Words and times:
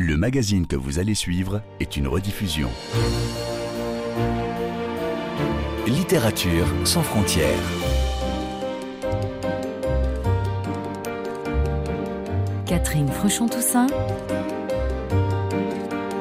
Le 0.00 0.16
magazine 0.16 0.66
que 0.66 0.74
vous 0.74 0.98
allez 0.98 1.14
suivre 1.14 1.62
est 1.78 1.96
une 1.96 2.08
rediffusion. 2.08 2.68
Littérature 5.86 6.66
sans 6.82 7.04
frontières. 7.04 7.62
Catherine 12.66 13.06
Fruchon-Toussaint. 13.06 13.86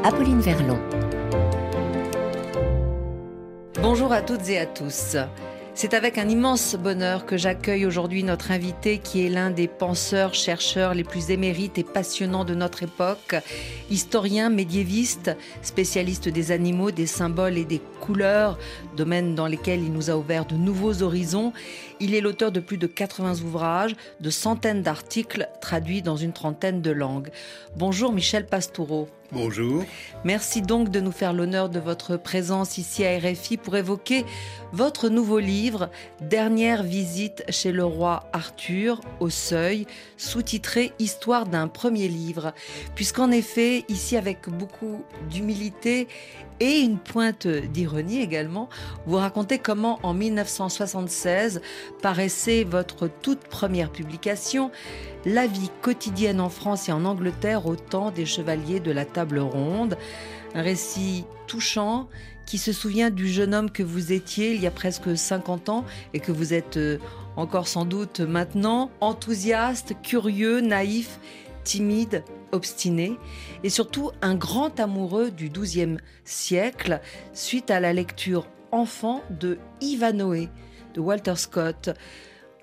Apolline 0.03 0.41
Verlon. 0.41 0.77
Bonjour 3.81 4.11
à 4.11 4.21
toutes 4.21 4.47
et 4.49 4.59
à 4.59 4.67
tous. 4.67 5.17
C'est 5.75 5.95
avec 5.95 6.19
un 6.19 6.29
immense 6.29 6.75
bonheur 6.75 7.25
que 7.25 7.35
j'accueille 7.35 7.87
aujourd'hui 7.87 8.23
notre 8.23 8.51
invité 8.51 8.99
qui 8.99 9.25
est 9.25 9.29
l'un 9.29 9.49
des 9.49 9.67
penseurs, 9.67 10.35
chercheurs 10.35 10.93
les 10.93 11.03
plus 11.03 11.31
émérites 11.31 11.79
et 11.79 11.83
passionnants 11.83 12.45
de 12.45 12.53
notre 12.53 12.83
époque, 12.83 13.35
historien 13.89 14.51
médiéviste, 14.51 15.35
spécialiste 15.63 16.29
des 16.29 16.51
animaux, 16.51 16.91
des 16.91 17.07
symboles 17.07 17.57
et 17.57 17.65
des 17.65 17.81
couleurs, 18.01 18.59
domaines 18.95 19.33
dans 19.33 19.47
lesquels 19.47 19.81
il 19.81 19.91
nous 19.91 20.11
a 20.11 20.15
ouvert 20.15 20.45
de 20.45 20.55
nouveaux 20.55 21.01
horizons. 21.01 21.53
Il 21.99 22.13
est 22.13 22.21
l'auteur 22.21 22.51
de 22.51 22.59
plus 22.59 22.77
de 22.77 22.87
80 22.87 23.41
ouvrages, 23.41 23.95
de 24.19 24.29
centaines 24.29 24.83
d'articles 24.83 25.49
traduits 25.59 26.03
dans 26.03 26.17
une 26.17 26.33
trentaine 26.33 26.83
de 26.83 26.91
langues. 26.91 27.31
Bonjour 27.75 28.13
Michel 28.13 28.45
Pastoureau. 28.45 29.09
Bonjour. 29.33 29.83
Merci 30.23 30.61
donc 30.61 30.89
de 30.89 30.99
nous 30.99 31.11
faire 31.11 31.33
l'honneur 31.33 31.69
de 31.69 31.79
votre 31.79 32.17
présence 32.17 32.77
ici 32.77 33.03
à 33.03 33.17
RFI 33.17 33.57
pour 33.57 33.75
évoquer 33.75 34.25
votre 34.71 35.09
nouveau 35.09 35.39
livre, 35.39 35.89
Dernière 36.21 36.83
visite 36.83 37.43
chez 37.49 37.71
le 37.71 37.83
roi 37.83 38.29
Arthur, 38.31 39.01
au 39.19 39.29
seuil, 39.29 39.87
sous-titré 40.17 40.93
Histoire 40.99 41.47
d'un 41.47 41.67
premier 41.67 42.07
livre. 42.07 42.53
Puisqu'en 42.95 43.31
effet, 43.31 43.85
ici 43.89 44.17
avec 44.17 44.49
beaucoup 44.49 45.03
d'humilité 45.29 46.07
et 46.59 46.79
une 46.79 46.97
pointe 46.97 47.47
d'ironie 47.47 48.21
également, 48.21 48.69
vous 49.05 49.17
racontez 49.17 49.57
comment 49.57 49.99
en 50.03 50.13
1976 50.13 51.61
paraissait 52.01 52.63
votre 52.63 53.07
toute 53.07 53.39
première 53.47 53.91
publication, 53.91 54.71
La 55.25 55.47
vie 55.47 55.71
quotidienne 55.81 56.41
en 56.41 56.49
France 56.49 56.89
et 56.89 56.91
en 56.91 57.05
Angleterre 57.05 57.65
au 57.65 57.75
temps 57.75 58.11
des 58.11 58.25
chevaliers 58.25 58.81
de 58.81 58.91
la 58.91 59.05
table 59.05 59.22
ronde. 59.23 59.97
Un 60.53 60.61
récit 60.61 61.25
touchant 61.47 62.09
qui 62.45 62.57
se 62.57 62.73
souvient 62.73 63.09
du 63.09 63.27
jeune 63.27 63.53
homme 63.53 63.71
que 63.71 63.83
vous 63.83 64.11
étiez 64.11 64.53
il 64.53 64.61
y 64.61 64.67
a 64.67 64.71
presque 64.71 65.17
50 65.17 65.69
ans 65.69 65.85
et 66.13 66.19
que 66.19 66.31
vous 66.31 66.53
êtes 66.53 66.77
euh, 66.77 66.97
encore 67.35 67.67
sans 67.67 67.85
doute 67.85 68.19
maintenant, 68.19 68.91
enthousiaste, 69.01 69.95
curieux, 70.03 70.61
naïf, 70.61 71.19
timide, 71.63 72.23
obstiné 72.51 73.17
et 73.63 73.69
surtout 73.69 74.11
un 74.21 74.35
grand 74.35 74.79
amoureux 74.79 75.31
du 75.31 75.49
XIIe 75.49 75.97
siècle 76.23 76.99
suite 77.33 77.71
à 77.71 77.79
la 77.79 77.93
lecture 77.93 78.47
enfant 78.71 79.23
de 79.29 79.57
Ivanhoe 79.81 80.49
de 80.93 80.99
Walter 80.99 81.35
Scott. 81.35 81.89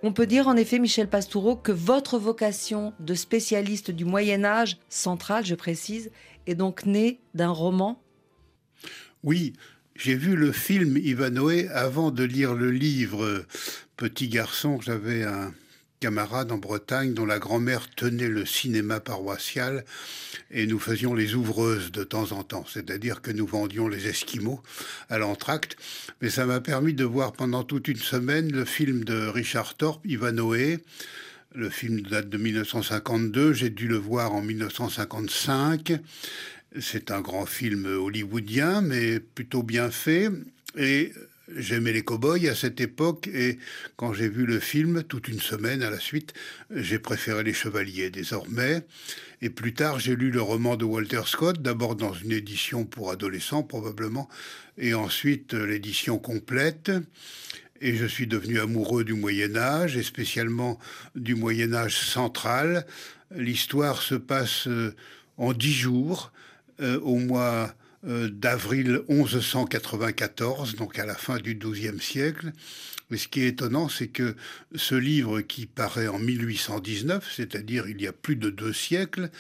On 0.03 0.13
peut 0.13 0.27
dire 0.27 0.49
en 0.49 0.57
effet, 0.57 0.79
Michel 0.79 1.09
Pastoureau, 1.09 1.57
que 1.57 1.73
votre 1.73 2.19
vocation 2.19 2.95
de 3.01 3.15
spécialiste 3.15 3.91
du 3.91 4.07
Moyen 4.07 4.45
Âge 4.45 4.79
central, 4.89 5.45
je 5.45 5.55
précise, 5.55 6.11
est 6.47 6.55
donc 6.55 6.87
née 6.87 7.21
d'un 7.35 7.51
roman 7.51 8.03
Oui, 9.23 9.53
j'ai 9.95 10.15
vu 10.15 10.37
le 10.37 10.53
film 10.53 10.97
Ivanhoe 10.97 11.69
avant 11.73 12.11
de 12.11 12.25
lire 12.25 12.55
le 12.55 12.71
livre. 12.71 13.45
Petit 13.97 14.29
garçon, 14.29 14.81
j'avais 14.81 15.25
un 15.25 15.53
camarade 16.01 16.51
en 16.51 16.57
Bretagne 16.57 17.13
dont 17.13 17.27
la 17.27 17.39
grand-mère 17.39 17.89
tenait 17.91 18.29
le 18.29 18.47
cinéma 18.47 19.01
paroissial 19.01 19.85
et 20.51 20.67
nous 20.67 20.79
faisions 20.79 21.13
les 21.13 21.35
ouvreuses 21.35 21.93
de 21.93 22.03
temps 22.03 22.33
en 22.33 22.43
temps, 22.43 22.65
c'est-à-dire 22.67 23.21
que 23.21 23.31
nous 23.31 23.47
vendions 23.47 23.87
les 23.87 24.09
Esquimaux 24.09 24.63
à 25.11 25.19
l'entracte. 25.19 25.77
Mais 26.23 26.31
ça 26.31 26.47
m'a 26.47 26.61
permis 26.61 26.95
de 26.95 27.05
voir 27.05 27.33
pendant 27.33 27.63
toute 27.63 27.87
une 27.87 27.99
semaine 27.99 28.51
le 28.51 28.65
film 28.65 29.05
de 29.05 29.29
Richard 29.29 29.77
Thorpe, 29.77 30.07
Ivanhoe. 30.07 30.79
Le 31.53 31.69
film 31.69 32.03
date 32.03 32.29
de 32.29 32.39
1952, 32.39 33.53
j'ai 33.55 33.71
dû 33.71 33.89
le 33.89 33.97
voir 33.97 34.33
en 34.33 34.41
1955. 34.41 35.99
C'est 36.79 37.11
un 37.11 37.21
grand 37.21 37.45
film 37.45 37.87
hollywoodien, 37.87 38.81
mais 38.83 39.19
plutôt 39.19 39.65
bien 39.65 39.91
fait. 39.91 40.29
Et 40.77 41.13
J'aimais 41.57 41.93
les 41.93 42.03
cow-boys 42.03 42.49
à 42.49 42.55
cette 42.55 42.81
époque 42.81 43.29
et 43.29 43.59
quand 43.97 44.13
j'ai 44.13 44.29
vu 44.29 44.47
le 44.47 44.61
film, 44.61 45.03
toute 45.03 45.27
une 45.27 45.41
semaine 45.41 45.83
à 45.83 45.91
la 45.91 45.99
suite, 45.99 46.33
j'ai 46.71 47.01
préféré 47.01 47.43
les 47.43 47.53
chevaliers 47.53 48.11
désormais. 48.11 48.83
Et 49.43 49.51
plus 49.51 49.75
tard, 49.75 49.99
j'ai 49.99 50.15
lu 50.15 50.31
le 50.31 50.41
roman 50.41 50.77
de 50.77 50.85
Walter 50.85 51.23
Scott, 51.27 51.61
d'abord 51.61 51.97
dans 51.97 52.13
une 52.13 52.33
édition 52.33 52.85
pour 52.85 53.11
adolescents 53.11 53.65
probablement, 53.65 54.29
et 54.79 54.95
ensuite 54.95 55.55
l'édition 55.55 56.19
complète. 56.19 56.93
Et 57.81 57.97
je 57.97 58.05
suis 58.05 58.27
devenu 58.27 58.61
amoureux 58.61 59.05
du 59.05 59.15
Moyen 59.15 59.57
Âge, 59.57 59.97
et 59.97 60.03
spécialement 60.03 60.79
du 61.15 61.35
Moyen 61.35 61.73
Âge 61.73 61.97
central. 61.97 62.87
L'histoire 63.35 64.03
se 64.03 64.15
passe 64.15 64.67
euh, 64.69 64.95
en 65.39 65.55
dix 65.55 65.73
jours, 65.73 66.33
euh, 66.81 67.01
au 67.01 67.17
mois 67.17 67.75
euh, 68.07 68.29
d'avril 68.29 69.01
1194, 69.09 70.75
donc 70.77 70.99
à 70.99 71.07
la 71.07 71.15
fin 71.15 71.39
du 71.39 71.55
XIIe 71.55 72.01
siècle. 72.01 72.53
Mais 73.11 73.17
ce 73.17 73.29
qui 73.29 73.43
est 73.43 73.49
étonnant, 73.49 73.89
c'est 73.89 74.09
que 74.09 74.37
ce 74.75 74.95
livre 74.95 75.41
qui 75.41 75.67
paraît 75.67 76.09
en 76.09 76.19
1819, 76.19 77.33
c'est-à-dire 77.35 77.89
il 77.89 78.01
y 78.01 78.07
a 78.07 78.13
plus 78.13 78.37
de 78.37 78.51
deux 78.51 78.73
siècles, 78.73 79.31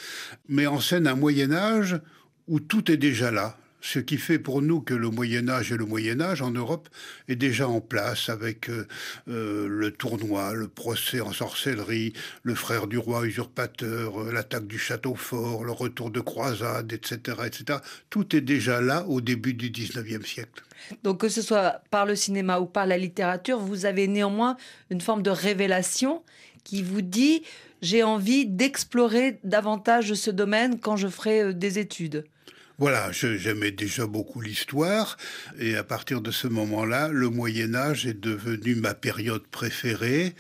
met 0.49 0.67
en 0.67 0.81
scène 0.81 1.07
un 1.07 1.15
Moyen 1.15 1.53
Âge 1.53 2.01
où 2.49 2.59
tout 2.59 2.91
est 2.91 2.97
déjà 2.97 3.31
là 3.31 3.59
ce 3.81 3.99
qui 3.99 4.19
fait 4.19 4.39
pour 4.39 4.63
nous 4.63 4.81
que 4.81 4.95
le 4.95 5.11
Moyen 5.11 5.49
Âge 5.49 5.73
et 5.73 5.77
le 5.77 5.85
Moyen 5.85 6.21
Âge 6.21 6.43
en 6.43 6.51
Europe 6.51 6.89
est 7.29 7.37
déjà 7.37 7.69
en 7.69 7.81
place 7.81 8.29
avec 8.29 8.69
euh, 8.69 8.87
euh, 9.29 9.67
le 9.69 9.91
tournoi, 9.91 10.55
le 10.55 10.69
procès 10.69 11.21
en 11.21 11.33
sorcellerie, 11.33 12.13
le 12.43 12.55
frère 12.55 12.87
du 12.87 12.99
roi 12.99 13.25
usurpateur, 13.25 14.21
euh, 14.21 14.33
l'attaque 14.33 14.67
du 14.67 14.79
château 14.79 15.15
fort, 15.15 15.65
le 15.65 15.73
retour 15.73 16.11
de 16.11 16.21
croisade, 16.21 16.93
etc., 16.93 17.39
etc. 17.47 17.79
Tout 18.11 18.37
est 18.37 18.41
déjà 18.41 18.81
là 18.81 19.05
au 19.07 19.21
début 19.21 19.55
du 19.55 19.71
19e 19.71 20.25
siècle. 20.27 20.63
Donc 21.03 21.21
que 21.21 21.29
ce 21.29 21.43
soit 21.43 21.83
par 21.91 22.07
le 22.07 22.15
cinéma 22.15 22.61
ou 22.61 22.67
par 22.67 22.87
la 22.87 22.99
littérature, 22.99 23.59
vous 23.59 23.87
avez 23.87 24.09
néanmoins 24.09 24.57
une 24.91 25.01
forme 25.01 25.23
de 25.23 25.31
révélation 25.31 26.23
qui 26.65 26.83
vous 26.83 27.03
dit 27.03 27.43
j'ai 27.83 28.03
envie 28.03 28.47
d'explorer 28.47 29.41
davantage 29.43 30.13
ce 30.15 30.31
domaine 30.31 30.79
quand 30.79 30.97
je 30.97 31.09
ferai 31.09 31.55
des 31.55 31.79
études. 31.79 32.25
Voilà, 32.81 33.13
j'aimais 33.13 33.73
déjà 33.73 34.07
beaucoup 34.07 34.41
l'histoire 34.41 35.19
et 35.59 35.77
à 35.77 35.85
partir 35.85 36.23
de 36.23 36.31
ce 36.31 36.49
moment-là, 36.49 37.09
le 37.09 37.29
Moyen 37.29 37.75
Âge 37.75 38.07
est 38.07 38.19
devenu 38.19 38.75
ma 38.75 38.95
période 38.95 39.47
préférée 39.49 40.35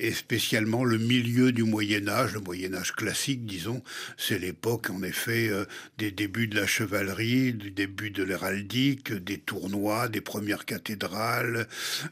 et 0.00 0.12
spécialement 0.12 0.82
le 0.82 0.98
milieu 0.98 1.52
du 1.52 1.62
Moyen 1.62 2.08
Âge, 2.08 2.32
le 2.32 2.40
Moyen 2.40 2.74
Âge 2.74 2.92
classique, 2.92 3.44
disons, 3.44 3.82
c'est 4.16 4.38
l'époque 4.38 4.88
en 4.90 5.02
effet 5.02 5.48
euh, 5.48 5.66
des 5.98 6.10
débuts 6.10 6.48
de 6.48 6.56
la 6.58 6.66
chevalerie, 6.66 7.52
du 7.52 7.70
début 7.70 8.10
de 8.10 8.22
l'héraldique, 8.22 9.12
des 9.12 9.38
tournois, 9.38 10.08
des 10.08 10.22
premières 10.22 10.64
cathédrales, 10.64 11.68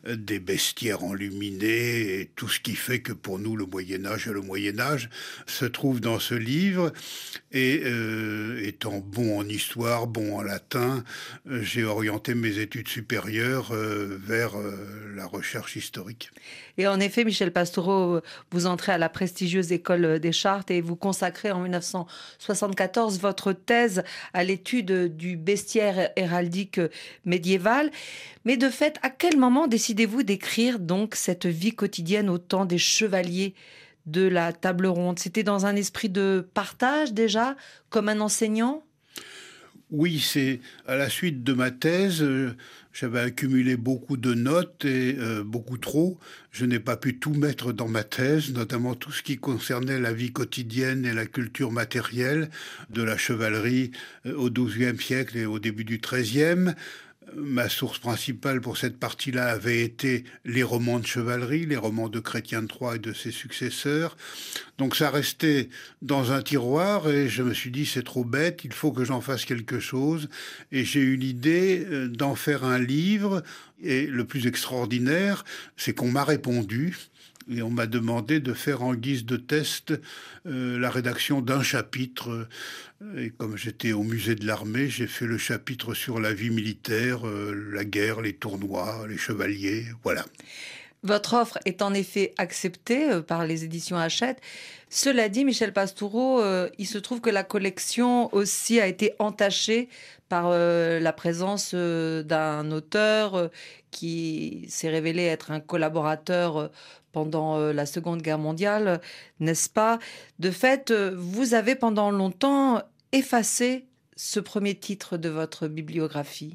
euh, 0.06 0.16
des 0.16 0.38
bestiaires 0.38 1.02
enluminés, 1.02 2.20
et 2.20 2.30
tout 2.36 2.48
ce 2.48 2.60
qui 2.60 2.74
fait 2.74 3.00
que 3.00 3.12
pour 3.12 3.38
nous 3.38 3.56
le 3.56 3.64
Moyen 3.64 4.04
Âge 4.04 4.28
et 4.28 4.32
le 4.32 4.42
Moyen 4.42 4.78
Âge 4.78 5.08
se 5.46 5.64
trouve 5.64 6.00
dans 6.00 6.18
ce 6.18 6.34
livre. 6.34 6.92
Et 7.52 7.80
euh, 7.84 8.60
étant 8.62 8.98
bon 8.98 9.38
en 9.38 9.48
histoire, 9.48 10.06
bon 10.06 10.36
en 10.36 10.42
latin, 10.42 11.04
j'ai 11.46 11.84
orienté 11.84 12.34
mes 12.34 12.58
études 12.58 12.88
supérieures 12.88 13.72
vers 13.72 14.52
la 15.14 15.26
recherche 15.26 15.76
historique. 15.76 16.30
Et 16.78 16.86
en 16.86 17.00
effet, 17.00 17.24
Michel 17.24 17.52
Pastoureau, 17.52 18.20
vous 18.52 18.66
entrez 18.66 18.92
à 18.92 18.98
la 18.98 19.08
prestigieuse 19.08 19.72
école 19.72 20.20
des 20.20 20.30
Chartes 20.30 20.70
et 20.70 20.80
vous 20.80 20.94
consacrez 20.94 21.50
en 21.50 21.60
1974 21.60 23.18
votre 23.18 23.52
thèse 23.52 24.04
à 24.32 24.44
l'étude 24.44 25.16
du 25.16 25.36
bestiaire 25.36 26.10
héraldique 26.14 26.80
médiéval. 27.24 27.90
Mais 28.44 28.56
de 28.56 28.70
fait, 28.70 28.96
à 29.02 29.10
quel 29.10 29.36
moment 29.36 29.66
décidez-vous 29.66 30.22
d'écrire 30.22 30.78
donc 30.78 31.16
cette 31.16 31.46
vie 31.46 31.74
quotidienne 31.74 32.30
au 32.30 32.38
temps 32.38 32.64
des 32.64 32.78
chevaliers 32.78 33.54
de 34.06 34.28
la 34.28 34.52
table 34.52 34.86
ronde? 34.86 35.18
C'était 35.18 35.42
dans 35.42 35.66
un 35.66 35.74
esprit 35.74 36.08
de 36.08 36.48
partage 36.54 37.12
déjà, 37.12 37.56
comme 37.90 38.08
un 38.08 38.20
enseignant? 38.20 38.84
Oui, 39.90 40.20
c'est 40.20 40.60
à 40.86 40.96
la 40.96 41.08
suite 41.08 41.42
de 41.42 41.54
ma 41.54 41.70
thèse, 41.70 42.22
euh, 42.22 42.54
j'avais 42.92 43.20
accumulé 43.20 43.76
beaucoup 43.76 44.18
de 44.18 44.34
notes 44.34 44.84
et 44.84 45.16
euh, 45.18 45.42
beaucoup 45.42 45.78
trop. 45.78 46.18
Je 46.50 46.66
n'ai 46.66 46.78
pas 46.78 46.96
pu 46.96 47.18
tout 47.18 47.32
mettre 47.32 47.72
dans 47.72 47.88
ma 47.88 48.04
thèse, 48.04 48.52
notamment 48.52 48.94
tout 48.94 49.12
ce 49.12 49.22
qui 49.22 49.38
concernait 49.38 49.98
la 49.98 50.12
vie 50.12 50.32
quotidienne 50.32 51.06
et 51.06 51.14
la 51.14 51.24
culture 51.24 51.72
matérielle 51.72 52.50
de 52.90 53.02
la 53.02 53.16
chevalerie 53.16 53.92
euh, 54.26 54.34
au 54.34 54.50
XIIe 54.50 55.00
siècle 55.00 55.38
et 55.38 55.46
au 55.46 55.58
début 55.58 55.84
du 55.84 55.98
XIIIe. 55.98 56.74
Ma 57.36 57.68
source 57.68 57.98
principale 57.98 58.60
pour 58.60 58.76
cette 58.76 58.98
partie-là 58.98 59.48
avait 59.48 59.82
été 59.82 60.24
les 60.44 60.62
romans 60.62 60.98
de 60.98 61.06
chevalerie, 61.06 61.66
les 61.66 61.76
romans 61.76 62.08
de 62.08 62.20
Chrétien 62.20 62.62
de 62.62 62.66
Troyes 62.66 62.96
et 62.96 62.98
de 62.98 63.12
ses 63.12 63.30
successeurs. 63.30 64.16
Donc 64.78 64.96
ça 64.96 65.10
restait 65.10 65.68
dans 66.02 66.32
un 66.32 66.42
tiroir 66.42 67.08
et 67.08 67.28
je 67.28 67.42
me 67.42 67.52
suis 67.52 67.70
dit 67.70 67.86
c'est 67.86 68.04
trop 68.04 68.24
bête, 68.24 68.60
il 68.64 68.72
faut 68.72 68.92
que 68.92 69.04
j'en 69.04 69.20
fasse 69.20 69.44
quelque 69.44 69.80
chose. 69.80 70.28
Et 70.72 70.84
j'ai 70.84 71.00
eu 71.00 71.16
l'idée 71.16 71.86
euh, 71.90 72.08
d'en 72.08 72.34
faire 72.34 72.64
un 72.64 72.78
livre. 72.78 73.42
Et 73.82 74.06
le 74.06 74.24
plus 74.24 74.46
extraordinaire, 74.46 75.44
c'est 75.76 75.94
qu'on 75.94 76.10
m'a 76.10 76.24
répondu 76.24 76.96
et 77.50 77.62
on 77.62 77.70
m'a 77.70 77.86
demandé 77.86 78.40
de 78.40 78.52
faire 78.52 78.82
en 78.82 78.94
guise 78.94 79.24
de 79.24 79.36
test 79.36 79.94
euh, 80.46 80.78
la 80.78 80.90
rédaction 80.90 81.40
d'un 81.40 81.62
chapitre. 81.62 82.48
Et 83.16 83.30
comme 83.30 83.56
j'étais 83.56 83.92
au 83.92 84.02
musée 84.02 84.34
de 84.34 84.46
l'armée, 84.46 84.88
j'ai 84.88 85.06
fait 85.06 85.26
le 85.26 85.38
chapitre 85.38 85.94
sur 85.94 86.20
la 86.20 86.32
vie 86.32 86.50
militaire, 86.50 87.26
euh, 87.26 87.52
la 87.72 87.84
guerre, 87.84 88.20
les 88.20 88.34
tournois, 88.34 89.06
les 89.08 89.18
chevaliers, 89.18 89.86
voilà. 90.02 90.24
Votre 91.04 91.34
offre 91.34 91.58
est 91.64 91.80
en 91.80 91.94
effet 91.94 92.34
acceptée 92.38 93.10
euh, 93.10 93.22
par 93.22 93.46
les 93.46 93.64
éditions 93.64 93.96
Hachette. 93.96 94.40
Cela 94.90 95.28
dit, 95.28 95.44
Michel 95.44 95.72
Pastoureau, 95.72 96.42
il 96.78 96.86
se 96.86 96.96
trouve 96.96 97.20
que 97.20 97.28
la 97.28 97.44
collection 97.44 98.34
aussi 98.34 98.80
a 98.80 98.86
été 98.86 99.12
entachée 99.18 99.90
par 100.30 100.48
la 100.48 101.12
présence 101.12 101.74
d'un 101.74 102.70
auteur 102.70 103.50
qui 103.90 104.64
s'est 104.70 104.88
révélé 104.88 105.24
être 105.24 105.50
un 105.50 105.60
collaborateur 105.60 106.70
pendant 107.18 107.58
euh, 107.58 107.72
la 107.72 107.84
Seconde 107.84 108.22
Guerre 108.22 108.38
mondiale, 108.38 109.00
n'est-ce 109.40 109.68
pas? 109.68 109.98
De 110.38 110.52
fait, 110.52 110.92
euh, 110.92 111.16
vous 111.18 111.52
avez 111.52 111.74
pendant 111.74 112.12
longtemps 112.12 112.80
effacé 113.10 113.86
ce 114.14 114.38
premier 114.38 114.76
titre 114.76 115.16
de 115.16 115.28
votre 115.28 115.66
bibliographie. 115.66 116.54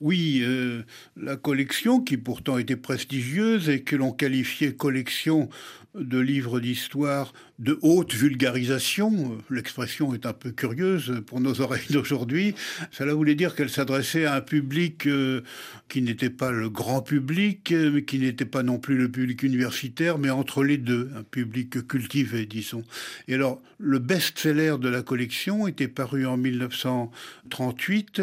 Oui, 0.00 0.40
euh, 0.42 0.84
la 1.18 1.36
collection, 1.36 2.00
qui 2.00 2.16
pourtant 2.16 2.56
était 2.56 2.76
prestigieuse 2.76 3.68
et 3.68 3.82
que 3.82 3.94
l'on 3.94 4.10
qualifiait 4.10 4.72
collection 4.72 5.50
de 5.94 6.18
livres 6.18 6.60
d'histoire 6.60 7.32
de 7.58 7.78
haute 7.82 8.14
vulgarisation. 8.14 9.38
L'expression 9.48 10.12
est 10.14 10.26
un 10.26 10.32
peu 10.32 10.50
curieuse 10.50 11.22
pour 11.26 11.40
nos 11.40 11.60
oreilles 11.60 11.86
d'aujourd'hui. 11.90 12.54
Cela 12.90 13.14
voulait 13.14 13.36
dire 13.36 13.54
qu'elle 13.54 13.70
s'adressait 13.70 14.24
à 14.24 14.34
un 14.34 14.40
public 14.40 15.06
euh, 15.06 15.42
qui 15.88 16.02
n'était 16.02 16.30
pas 16.30 16.50
le 16.50 16.68
grand 16.68 17.00
public, 17.00 17.72
mais 17.72 18.04
qui 18.04 18.18
n'était 18.18 18.44
pas 18.44 18.62
non 18.62 18.78
plus 18.78 18.96
le 18.96 19.08
public 19.08 19.42
universitaire, 19.42 20.18
mais 20.18 20.30
entre 20.30 20.64
les 20.64 20.78
deux, 20.78 21.10
un 21.16 21.22
public 21.22 21.86
cultivé, 21.86 22.46
disons. 22.46 22.82
Et 23.28 23.34
alors, 23.34 23.62
le 23.78 23.98
best-seller 24.00 24.76
de 24.80 24.88
la 24.88 25.02
collection 25.02 25.68
était 25.68 25.88
paru 25.88 26.26
en 26.26 26.36
1938. 26.36 28.22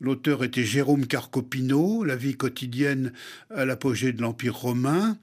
L'auteur 0.00 0.42
était 0.44 0.64
Jérôme 0.64 1.06
Carcopino, 1.06 2.04
La 2.04 2.16
vie 2.16 2.36
quotidienne 2.36 3.12
à 3.54 3.64
l'apogée 3.64 4.12
de 4.12 4.22
l'Empire 4.22 4.56
romain. 4.56 5.18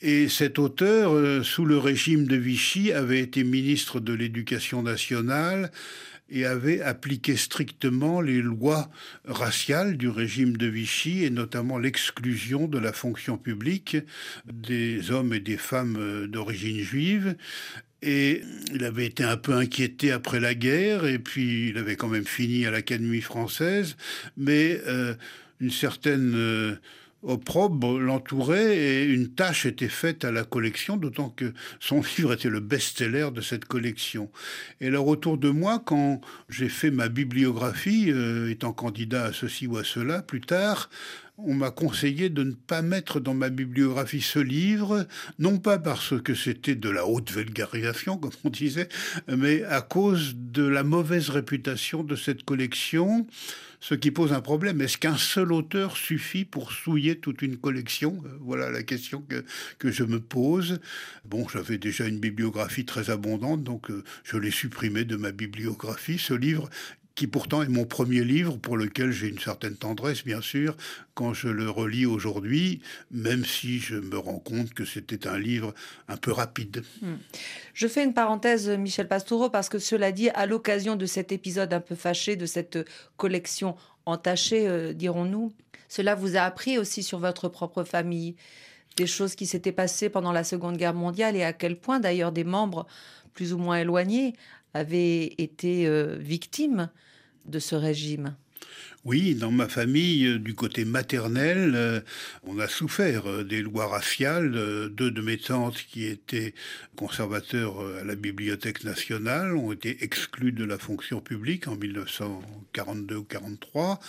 Et 0.00 0.28
cet 0.28 0.58
auteur, 0.58 1.14
euh, 1.14 1.42
sous 1.42 1.64
le 1.64 1.78
régime 1.78 2.26
de 2.26 2.36
Vichy, 2.36 2.92
avait 2.92 3.20
été 3.20 3.44
ministre 3.44 4.00
de 4.00 4.12
l'Éducation 4.12 4.82
nationale 4.82 5.70
et 6.28 6.44
avait 6.44 6.80
appliqué 6.80 7.36
strictement 7.36 8.20
les 8.20 8.42
lois 8.42 8.90
raciales 9.24 9.96
du 9.96 10.08
régime 10.08 10.56
de 10.56 10.66
Vichy 10.66 11.24
et 11.24 11.30
notamment 11.30 11.78
l'exclusion 11.78 12.66
de 12.66 12.78
la 12.78 12.92
fonction 12.92 13.38
publique 13.38 13.96
des 14.52 15.12
hommes 15.12 15.32
et 15.32 15.40
des 15.40 15.56
femmes 15.56 15.96
euh, 15.98 16.26
d'origine 16.26 16.80
juive. 16.80 17.36
Et 18.02 18.42
il 18.74 18.84
avait 18.84 19.06
été 19.06 19.24
un 19.24 19.36
peu 19.36 19.54
inquiété 19.54 20.12
après 20.12 20.38
la 20.38 20.54
guerre, 20.54 21.06
et 21.06 21.18
puis 21.18 21.70
il 21.70 21.78
avait 21.78 21.96
quand 21.96 22.08
même 22.08 22.26
fini 22.26 22.66
à 22.66 22.70
l'Académie 22.70 23.22
française, 23.22 23.96
mais 24.36 24.80
euh, 24.86 25.14
une 25.60 25.70
certaine 25.70 26.78
opprobre 27.26 27.98
l'entourait 27.98 28.76
et 28.76 29.04
une 29.04 29.28
tâche 29.28 29.66
était 29.66 29.88
faite 29.88 30.24
à 30.24 30.30
la 30.30 30.44
collection, 30.44 30.96
d'autant 30.96 31.28
que 31.28 31.52
son 31.80 32.00
livre 32.18 32.32
était 32.32 32.48
le 32.48 32.60
best-seller 32.60 33.28
de 33.32 33.40
cette 33.40 33.64
collection. 33.64 34.30
Et 34.80 34.86
alors 34.86 35.08
autour 35.08 35.36
de 35.36 35.50
moi, 35.50 35.82
quand 35.84 36.20
j'ai 36.48 36.68
fait 36.68 36.90
ma 36.90 37.08
bibliographie, 37.08 38.10
euh, 38.10 38.50
étant 38.50 38.72
candidat 38.72 39.24
à 39.24 39.32
ceci 39.32 39.66
ou 39.66 39.76
à 39.76 39.84
cela 39.84 40.22
plus 40.22 40.40
tard, 40.40 40.88
on 41.38 41.54
m'a 41.54 41.70
conseillé 41.70 42.30
de 42.30 42.42
ne 42.42 42.52
pas 42.52 42.82
mettre 42.82 43.20
dans 43.20 43.34
ma 43.34 43.50
bibliographie 43.50 44.22
ce 44.22 44.38
livre, 44.38 45.06
non 45.38 45.58
pas 45.58 45.78
parce 45.78 46.20
que 46.20 46.34
c'était 46.34 46.74
de 46.74 46.88
la 46.88 47.06
haute 47.06 47.30
vulgarisation, 47.30 48.16
comme 48.18 48.30
on 48.44 48.50
disait, 48.50 48.88
mais 49.28 49.62
à 49.64 49.82
cause 49.82 50.34
de 50.36 50.64
la 50.64 50.82
mauvaise 50.82 51.28
réputation 51.30 52.02
de 52.02 52.16
cette 52.16 52.44
collection, 52.44 53.26
ce 53.80 53.94
qui 53.94 54.10
pose 54.10 54.32
un 54.32 54.40
problème. 54.40 54.80
Est-ce 54.80 54.98
qu'un 54.98 55.16
seul 55.16 55.52
auteur 55.52 55.96
suffit 55.96 56.44
pour 56.44 56.72
souiller 56.72 57.18
toute 57.18 57.42
une 57.42 57.56
collection? 57.56 58.22
Voilà 58.40 58.70
la 58.70 58.82
question 58.82 59.20
que, 59.20 59.44
que 59.78 59.90
je 59.90 60.04
me 60.04 60.20
pose. 60.20 60.80
Bon, 61.24 61.46
j'avais 61.48 61.78
déjà 61.78 62.06
une 62.06 62.18
bibliographie 62.18 62.84
très 62.84 63.10
abondante, 63.10 63.62
donc 63.62 63.90
euh, 63.90 64.02
je 64.24 64.38
l'ai 64.38 64.50
supprimé 64.50 65.04
de 65.04 65.16
ma 65.16 65.30
bibliographie. 65.30 66.18
Ce 66.18 66.34
livre 66.34 66.70
qui 67.16 67.26
pourtant 67.26 67.62
est 67.62 67.68
mon 67.68 67.86
premier 67.86 68.22
livre 68.22 68.58
pour 68.58 68.76
lequel 68.76 69.10
j'ai 69.10 69.28
une 69.28 69.38
certaine 69.38 69.74
tendresse, 69.74 70.22
bien 70.22 70.42
sûr, 70.42 70.76
quand 71.14 71.32
je 71.32 71.48
le 71.48 71.68
relis 71.70 72.04
aujourd'hui, 72.04 72.82
même 73.10 73.44
si 73.44 73.78
je 73.78 73.96
me 73.96 74.18
rends 74.18 74.38
compte 74.38 74.74
que 74.74 74.84
c'était 74.84 75.26
un 75.26 75.38
livre 75.38 75.74
un 76.08 76.18
peu 76.18 76.30
rapide. 76.30 76.84
Hmm. 77.00 77.14
Je 77.72 77.88
fais 77.88 78.04
une 78.04 78.12
parenthèse, 78.12 78.68
Michel 78.68 79.08
Pastoureau, 79.08 79.48
parce 79.48 79.70
que 79.70 79.78
cela 79.78 80.12
dit, 80.12 80.28
à 80.30 80.44
l'occasion 80.44 80.94
de 80.94 81.06
cet 81.06 81.32
épisode 81.32 81.72
un 81.72 81.80
peu 81.80 81.94
fâché, 81.94 82.36
de 82.36 82.44
cette 82.44 82.78
collection 83.16 83.76
entachée, 84.04 84.68
euh, 84.68 84.92
dirons-nous, 84.92 85.54
cela 85.88 86.14
vous 86.14 86.36
a 86.36 86.40
appris 86.40 86.76
aussi 86.76 87.02
sur 87.02 87.18
votre 87.18 87.48
propre 87.48 87.82
famille, 87.82 88.36
des 88.98 89.06
choses 89.06 89.34
qui 89.34 89.46
s'étaient 89.46 89.72
passées 89.72 90.10
pendant 90.10 90.32
la 90.32 90.44
Seconde 90.44 90.76
Guerre 90.76 90.94
mondiale 90.94 91.34
et 91.34 91.44
à 91.44 91.54
quel 91.54 91.78
point 91.78 91.98
d'ailleurs 91.98 92.32
des 92.32 92.44
membres 92.44 92.86
plus 93.32 93.54
ou 93.54 93.58
moins 93.58 93.78
éloignés 93.78 94.34
avaient 94.74 95.34
été 95.38 95.86
euh, 95.86 96.16
victimes 96.18 96.90
de 97.46 97.58
ce 97.58 97.74
régime? 97.74 98.36
Oui, 99.06 99.36
dans 99.36 99.52
ma 99.52 99.68
famille, 99.68 100.26
euh, 100.26 100.38
du 100.40 100.54
côté 100.54 100.84
maternel, 100.84 101.74
euh, 101.76 102.00
on 102.42 102.58
a 102.58 102.66
souffert 102.66 103.30
euh, 103.30 103.44
des 103.44 103.62
lois 103.62 103.86
raciales. 103.86 104.50
Deux 104.90 105.12
de 105.12 105.20
mes 105.20 105.38
tantes 105.38 105.76
qui 105.88 106.06
étaient 106.06 106.54
conservateurs 106.96 107.78
à 108.00 108.02
la 108.02 108.16
Bibliothèque 108.16 108.82
nationale 108.82 109.54
ont 109.54 109.70
été 109.70 110.02
exclus 110.02 110.50
de 110.50 110.64
la 110.64 110.76
fonction 110.76 111.20
publique 111.20 111.68
en 111.68 111.76
1942 111.76 113.14
ou 113.14 113.22
43. 113.22 114.00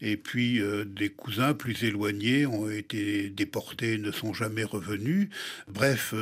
Et 0.00 0.16
puis 0.16 0.62
des 0.86 1.10
cousins 1.10 1.52
plus 1.52 1.84
éloignés 1.84 2.46
ont 2.46 2.70
été 2.70 3.28
déportés 3.28 3.94
et 3.94 3.98
ne 3.98 4.12
sont 4.12 4.32
jamais 4.32 4.64
revenus. 4.64 5.28
Bref, 5.68 6.14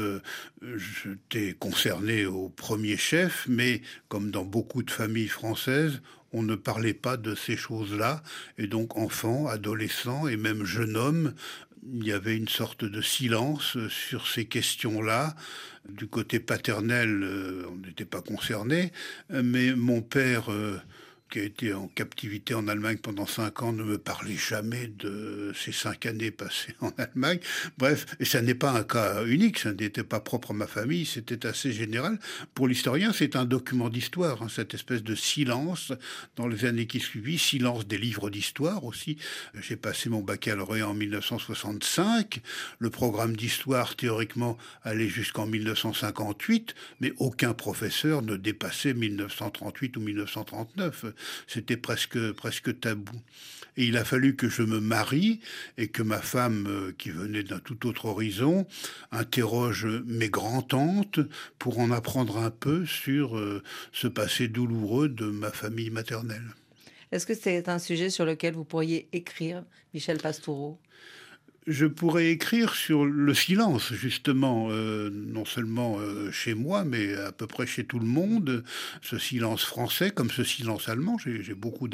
j'étais 0.63 1.53
concerné 1.53 2.27
au 2.27 2.49
premier 2.49 2.97
chef, 2.97 3.47
mais 3.49 3.83
comme 4.09 4.31
dans 4.31 4.45
beaucoup 4.45 4.83
de 4.83 4.91
familles 4.91 5.29
françaises, 5.29 6.01
on 6.35 6.43
ne 6.43 6.57
parlait 6.57 6.95
pas 6.95 7.17
de 7.17 7.35
ces 7.35 7.57
choses-là. 7.57 8.23
Et 8.59 8.67
donc, 8.67 8.99
enfants, 8.99 9.47
adolescents 9.47 10.29
et 10.29 10.37
même 10.37 10.65
jeunes 10.65 10.97
hommes, 10.97 11.33
il 11.93 12.07
y 12.07 12.13
avait 12.13 12.37
une 12.37 12.49
sorte 12.49 12.85
de 12.85 13.01
silence 13.01 13.79
sur 13.89 14.27
ces 14.27 14.45
questions-là. 14.45 15.37
Du 15.89 16.07
côté 16.07 16.41
paternel, 16.41 17.23
euh, 17.23 17.67
on 17.71 17.77
n'était 17.77 18.07
pas 18.07 18.23
concerné, 18.23 18.91
mais 19.31 19.75
mon 19.75 20.01
père 20.01 20.51
euh, 20.51 20.81
qui 21.31 21.41
a 21.41 21.43
été 21.43 21.75
en 21.75 21.89
captivité 21.89 22.55
en 22.55 22.69
Allemagne 22.69 22.99
pendant 22.99 23.27
cinq 23.27 23.63
ans, 23.63 23.73
ne 23.73 23.83
me 23.83 23.99
parlait 23.99 24.37
jamais 24.37 24.87
de 24.87 25.53
ces 25.55 25.73
cinq 25.73 26.07
années 26.07 26.31
passées 26.31 26.75
en 26.81 26.91
Allemagne. 26.99 27.41
Bref, 27.79 28.07
et 28.21 28.25
ça 28.25 28.41
n'est 28.41 28.55
pas 28.55 28.71
un 28.71 28.85
cas 28.85 29.25
unique, 29.25 29.59
ça 29.59 29.73
n'était 29.73 30.05
pas 30.05 30.21
propre 30.21 30.53
à 30.53 30.55
ma 30.55 30.67
famille, 30.67 31.05
c'était 31.07 31.47
assez 31.47 31.73
général. 31.73 32.19
Pour 32.55 32.69
l'historien, 32.69 33.13
c'est 33.13 33.37
un 33.37 33.45
document 33.45 33.89
d'histoire, 33.89 34.43
hein, 34.43 34.49
cette 34.49 34.75
espèce 34.75 35.03
de 35.03 35.15
silence 35.15 35.93
dans 36.37 36.47
les 36.47 36.65
années 36.65 36.87
qui 36.87 37.01
suivent, 37.01 37.39
silence 37.39 37.87
des 37.87 37.99
livres 37.99 38.31
d'histoire 38.31 38.85
aussi. 38.85 39.17
J'ai 39.61 39.77
passé 39.77 40.09
mon 40.09 40.21
baccalauréat 40.21 40.89
en 40.89 40.95
1965, 40.95 42.41
le 42.79 42.91
programme 42.91 43.37
d'histoire 43.37 43.97
théoriquement 43.97 44.57
allait 44.83 45.09
jusqu'en 45.09 45.47
1958, 45.47 46.75
mais 47.01 47.13
aucun 47.19 47.55
professeur 47.55 48.23
ne 48.23 48.37
dépassait 48.37 48.95
1938 48.95 49.97
ou 49.97 50.01
1939 50.01 51.14
c'était 51.47 51.77
presque, 51.77 52.33
presque 52.33 52.81
tabou. 52.81 53.19
Et 53.77 53.87
il 53.87 53.97
a 53.97 54.05
fallu 54.05 54.37
que 54.37 54.49
je 54.49 54.63
me 54.63 54.79
marie 54.79 55.41
et 55.79 55.89
que 55.89 56.03
ma 56.03 56.21
femme, 56.21 56.67
euh, 56.69 56.93
qui 56.97 57.11
venait 57.11 57.43
d'un 57.43 57.59
tout 57.59 57.87
autre 57.87 58.07
horizon, 58.07 58.67
interroge 59.11 59.87
mes 60.07 60.29
grands-tantes 60.29 61.21
pour 61.59 61.81
en 61.81 61.91
apprendre 61.91 62.39
un 62.39 62.51
peu 62.51 62.87
sur 62.87 63.37
euh, 63.37 63.63
ce 63.93 64.07
passé 64.07 64.47
douloureux 64.49 65.09
de 65.09 65.27
ma 65.27 65.51
famille 65.51 65.91
maternelle. 65.91 66.55
Est-ce 67.11 67.27
que 67.27 67.35
c'est 67.35 67.69
un 67.69 67.79
sujet 67.79 68.11
sur 68.11 68.25
lequel 68.25 68.55
vous 68.55 68.65
pourriez 68.65 69.09
écrire, 69.13 69.65
Michel 69.93 70.19
Pastoureau? 70.19 70.81
Je 71.67 71.87
pourrais 71.87 72.31
écrire 72.31 72.75
sur 72.75 73.05
le 73.05 73.35
silence, 73.35 73.93
justement, 73.93 74.69
euh, 74.71 75.11
non 75.11 75.45
seulement 75.45 75.99
euh, 75.99 76.31
chez 76.31 76.55
moi, 76.55 76.85
mais 76.85 77.15
à 77.15 77.33
peu 77.33 77.47
près 77.47 77.67
chez 77.67 77.85
tout 77.85 77.99
le 77.99 78.07
monde. 78.07 78.65
Ce 79.03 79.19
silence 79.19 79.65
français, 79.65 80.11
comme 80.11 80.31
ce 80.31 80.45
silence 80.45 80.89
allemand. 80.89 81.17
J'ai 81.19 81.55
beaucoup 81.55 81.89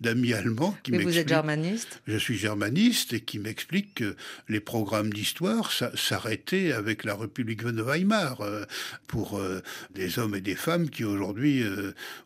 d'amis 0.00 0.32
allemands 0.32 0.76
qui 0.82 0.90
Mais 0.92 0.98
vous 0.98 1.16
êtes 1.16 1.28
germaniste? 1.28 2.02
Je 2.06 2.16
suis 2.16 2.36
germaniste 2.36 3.12
et 3.12 3.20
qui 3.20 3.38
m'expliquent 3.38 3.94
que 3.94 4.16
les 4.48 4.60
programmes 4.60 5.12
d'histoire 5.12 5.70
s'arrêtaient 5.94 6.72
avec 6.72 7.04
la 7.04 7.14
République 7.14 7.64
de 7.64 7.82
Weimar 7.82 8.40
euh, 8.40 8.64
pour 9.06 9.40
des 9.94 10.18
hommes 10.18 10.34
et 10.34 10.40
des 10.40 10.56
femmes 10.56 10.90
qui 10.90 11.04
aujourd'hui 11.04 11.62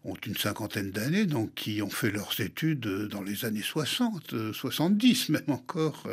ont 0.04 0.16
une 0.26 0.36
cinquantaine 0.36 0.90
d'années, 0.90 1.26
donc 1.26 1.54
qui 1.54 1.82
ont 1.82 1.90
fait 1.90 2.10
leurs 2.10 2.40
études 2.40 2.80
dans 3.08 3.22
les 3.22 3.44
années 3.44 3.62
60, 3.62 4.52
70 4.52 5.28
même 5.30 5.42
encore. 5.48 6.04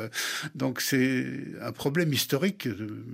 Donc 0.66 0.82
c'est 0.82 1.28
un 1.62 1.72
problème 1.72 2.12
historique 2.12 2.68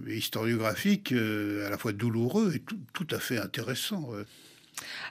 et 0.07 0.15
historiographique 0.15 1.11
euh, 1.11 1.67
à 1.67 1.69
la 1.69 1.77
fois 1.77 1.91
douloureux 1.91 2.53
et 2.55 2.61
tout, 2.93 3.07
à 3.11 3.19
fait 3.19 3.39
intéressant. 3.39 4.07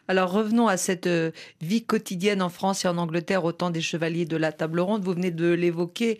Alors 0.08 0.32
revenons 0.32 0.66
à 0.66 0.78
cette 0.78 1.06
euh, 1.06 1.32
vie 1.60 1.84
quotidienne 1.84 2.40
en 2.40 2.48
France 2.48 2.86
et 2.86 2.88
en 2.88 2.96
Angleterre 2.96 3.44
au 3.44 3.52
temps 3.52 3.68
des 3.68 3.82
chevaliers 3.82 4.24
de 4.24 4.38
la 4.38 4.52
table 4.52 4.80
ronde. 4.80 5.02
Vous 5.02 5.12
venez 5.12 5.30
de 5.30 5.50
l'évoquer 5.50 6.18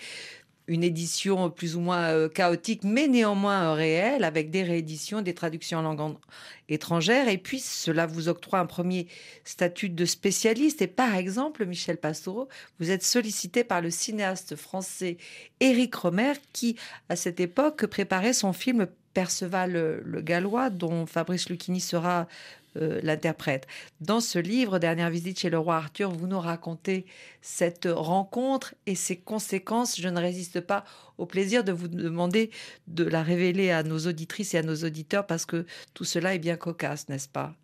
une 0.71 0.85
édition 0.85 1.51
plus 1.51 1.75
ou 1.75 1.81
moins 1.81 2.11
euh, 2.11 2.29
chaotique, 2.29 2.85
mais 2.85 3.09
néanmoins 3.09 3.65
euh, 3.65 3.73
réelle, 3.73 4.23
avec 4.23 4.51
des 4.51 4.63
rééditions, 4.63 5.21
des 5.21 5.35
traductions 5.35 5.79
en 5.79 5.83
langue 5.83 6.17
étrangère. 6.69 7.29
Et 7.29 7.39
puis, 7.39 7.59
cela 7.59 8.07
vous 8.07 8.29
octroie 8.29 8.61
un 8.61 8.67
premier 8.67 9.09
statut 9.45 9.89
de 9.89 10.05
spécialiste. 10.05 10.81
Et 10.81 10.87
par 10.87 11.17
exemple, 11.17 11.67
Michel 11.67 11.97
Pastoureau, 11.97 12.49
vous 12.79 12.93
êtes 12.93 13.03
sollicité 13.03 13.65
par 13.65 13.81
le 13.81 13.91
cinéaste 13.91 14.55
français 14.55 15.17
Éric 15.59 15.93
Romer, 15.97 16.35
qui, 16.53 16.77
à 17.09 17.17
cette 17.17 17.41
époque, 17.41 17.87
préparait 17.87 18.33
son 18.33 18.53
film 18.53 18.87
Perceval 19.13 19.73
le 20.05 20.21
Gallois, 20.21 20.71
dont 20.71 21.05
Fabrice 21.05 21.49
Lucchini 21.49 21.81
sera 21.81 22.29
euh, 22.77 23.01
l'interprète. 23.03 23.67
Dans 24.01 24.21
ce 24.21 24.39
livre, 24.39 24.79
Dernière 24.79 25.11
visite 25.11 25.41
chez 25.41 25.51
le 25.51 25.59
roi 25.59 25.77
Arthur, 25.77 26.11
vous 26.11 26.27
nous 26.27 26.41
racontez 26.41 27.07
cette 27.43 27.89
rencontre 27.91 28.75
et 28.87 28.95
ses 28.95 29.17
conséquences. 29.17 30.01
Je 30.01 30.09
ne 30.09 30.21
résiste 30.21 30.61
pas 30.61 30.85
au 31.19 31.27
plaisir 31.27 31.65
de 31.65 31.73
vous 31.73 31.89
demander 31.89 32.51
de 32.87 33.05
la 33.05 33.23
révéler 33.23 33.71
à 33.71 33.83
nos 33.83 33.99
auditrices 34.07 34.55
et 34.55 34.59
à 34.59 34.63
nos 34.63 34.77
auditeurs 34.85 35.27
parce 35.27 35.47
que 35.47 35.67
tout 35.95 36.05
cela 36.05 36.35
est 36.35 36.39
bien 36.39 36.57
cocasse, 36.57 37.09
n'est-ce 37.09 37.29
pas? 37.29 37.60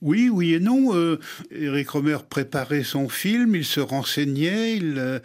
Oui, 0.00 0.28
oui 0.28 0.54
et 0.54 0.60
non. 0.60 0.94
Euh, 0.94 1.18
Eric 1.50 1.90
Romer 1.90 2.18
préparait 2.28 2.84
son 2.84 3.08
film, 3.08 3.54
il 3.56 3.64
se 3.64 3.80
renseignait, 3.80 4.76
il 4.76 4.94
euh, 4.98 5.18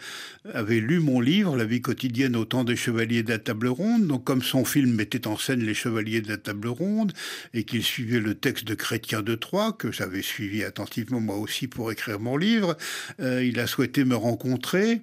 avait 0.52 0.80
lu 0.80 1.00
mon 1.00 1.20
livre, 1.20 1.56
La 1.56 1.64
vie 1.64 1.80
quotidienne 1.80 2.36
au 2.36 2.44
temps 2.44 2.64
des 2.64 2.76
chevaliers 2.76 3.22
de 3.22 3.30
la 3.30 3.38
table 3.38 3.68
ronde. 3.68 4.06
Donc 4.06 4.24
comme 4.24 4.42
son 4.42 4.64
film 4.64 4.92
mettait 4.92 5.26
en 5.26 5.36
scène 5.36 5.60
les 5.60 5.74
chevaliers 5.74 6.20
de 6.20 6.28
la 6.28 6.36
table 6.38 6.68
ronde 6.68 7.12
et 7.54 7.64
qu'il 7.64 7.82
suivait 7.82 8.20
le 8.20 8.34
texte 8.34 8.64
de 8.64 8.74
Chrétien 8.74 9.22
de 9.22 9.34
Troyes, 9.34 9.72
que 9.72 9.92
j'avais 9.92 10.22
suivi 10.22 10.64
attentivement 10.64 11.20
moi 11.20 11.36
aussi 11.36 11.66
pour 11.66 11.90
écrire 11.92 12.20
mon 12.20 12.36
livre, 12.36 12.76
euh, 13.20 13.44
il 13.44 13.58
a 13.60 13.66
souhaité 13.66 14.04
me 14.04 14.16
rencontrer. 14.16 15.02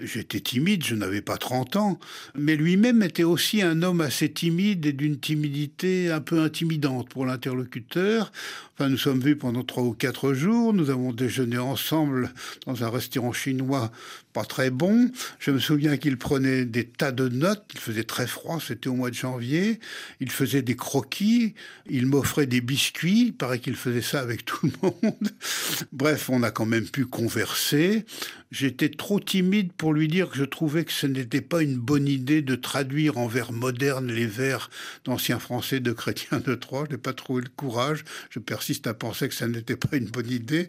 J'étais 0.00 0.40
timide, 0.40 0.84
je 0.84 0.94
n'avais 0.94 1.20
pas 1.20 1.36
30 1.36 1.76
ans, 1.76 2.00
mais 2.34 2.56
lui-même 2.56 3.02
était 3.02 3.24
aussi 3.24 3.60
un 3.60 3.82
homme 3.82 4.00
assez 4.00 4.30
timide 4.30 4.86
et 4.86 4.92
d'une 4.92 5.20
timidité 5.20 6.10
un 6.10 6.20
peu 6.20 6.40
intimidante 6.40 7.10
pour 7.10 7.26
l'interlocuteur. 7.26 8.32
Enfin, 8.74 8.88
nous 8.88 8.98
sommes 8.98 9.20
vus 9.20 9.36
pendant 9.36 9.62
trois 9.64 9.82
ou 9.82 9.92
quatre 9.92 10.32
jours, 10.32 10.72
nous 10.72 10.88
avons 10.90 11.12
déjeuné 11.12 11.58
ensemble 11.58 12.32
dans 12.66 12.84
un 12.84 12.90
restaurant 12.90 13.32
chinois 13.32 13.92
pas 14.32 14.44
très 14.44 14.70
bon. 14.70 15.10
Je 15.38 15.50
me 15.50 15.58
souviens 15.58 15.96
qu'il 15.96 16.16
prenait 16.16 16.64
des 16.64 16.86
tas 16.86 17.12
de 17.12 17.28
notes, 17.28 17.64
il 17.74 17.80
faisait 17.80 18.04
très 18.04 18.26
froid, 18.26 18.58
c'était 18.66 18.88
au 18.88 18.94
mois 18.94 19.10
de 19.10 19.14
janvier, 19.14 19.78
il 20.20 20.30
faisait 20.30 20.62
des 20.62 20.76
croquis, 20.76 21.54
il 21.88 22.06
m'offrait 22.06 22.46
des 22.46 22.60
biscuits, 22.60 23.26
il 23.26 23.34
paraît 23.34 23.58
qu'il 23.58 23.76
faisait 23.76 24.02
ça 24.02 24.20
avec 24.20 24.44
tout 24.46 24.66
le 24.66 24.72
monde. 24.82 25.28
Bref, 25.92 26.30
on 26.30 26.42
a 26.42 26.50
quand 26.50 26.66
même 26.66 26.88
pu 26.88 27.04
converser. 27.04 28.04
J'étais 28.52 28.90
trop 28.90 29.18
timide 29.18 29.72
pour 29.72 29.94
lui 29.94 30.08
dire 30.08 30.28
que 30.28 30.36
je 30.36 30.44
trouvais 30.44 30.84
que 30.84 30.92
ce 30.92 31.06
n'était 31.06 31.40
pas 31.40 31.62
une 31.62 31.78
bonne 31.78 32.06
idée 32.06 32.42
de 32.42 32.54
traduire 32.54 33.16
en 33.16 33.26
vers 33.26 33.50
modernes 33.50 34.12
les 34.12 34.26
vers 34.26 34.68
d'anciens 35.06 35.38
français 35.38 35.80
de 35.80 35.90
Chrétien 35.92 36.38
de 36.38 36.54
Troyes. 36.54 36.84
Je 36.90 36.96
n'ai 36.96 37.00
pas 37.00 37.14
trouvé 37.14 37.42
le 37.42 37.48
courage. 37.48 38.04
Je 38.28 38.40
persiste 38.40 38.86
à 38.86 38.92
penser 38.92 39.30
que 39.30 39.34
ça 39.34 39.48
n'était 39.48 39.76
pas 39.76 39.96
une 39.96 40.10
bonne 40.10 40.30
idée. 40.30 40.66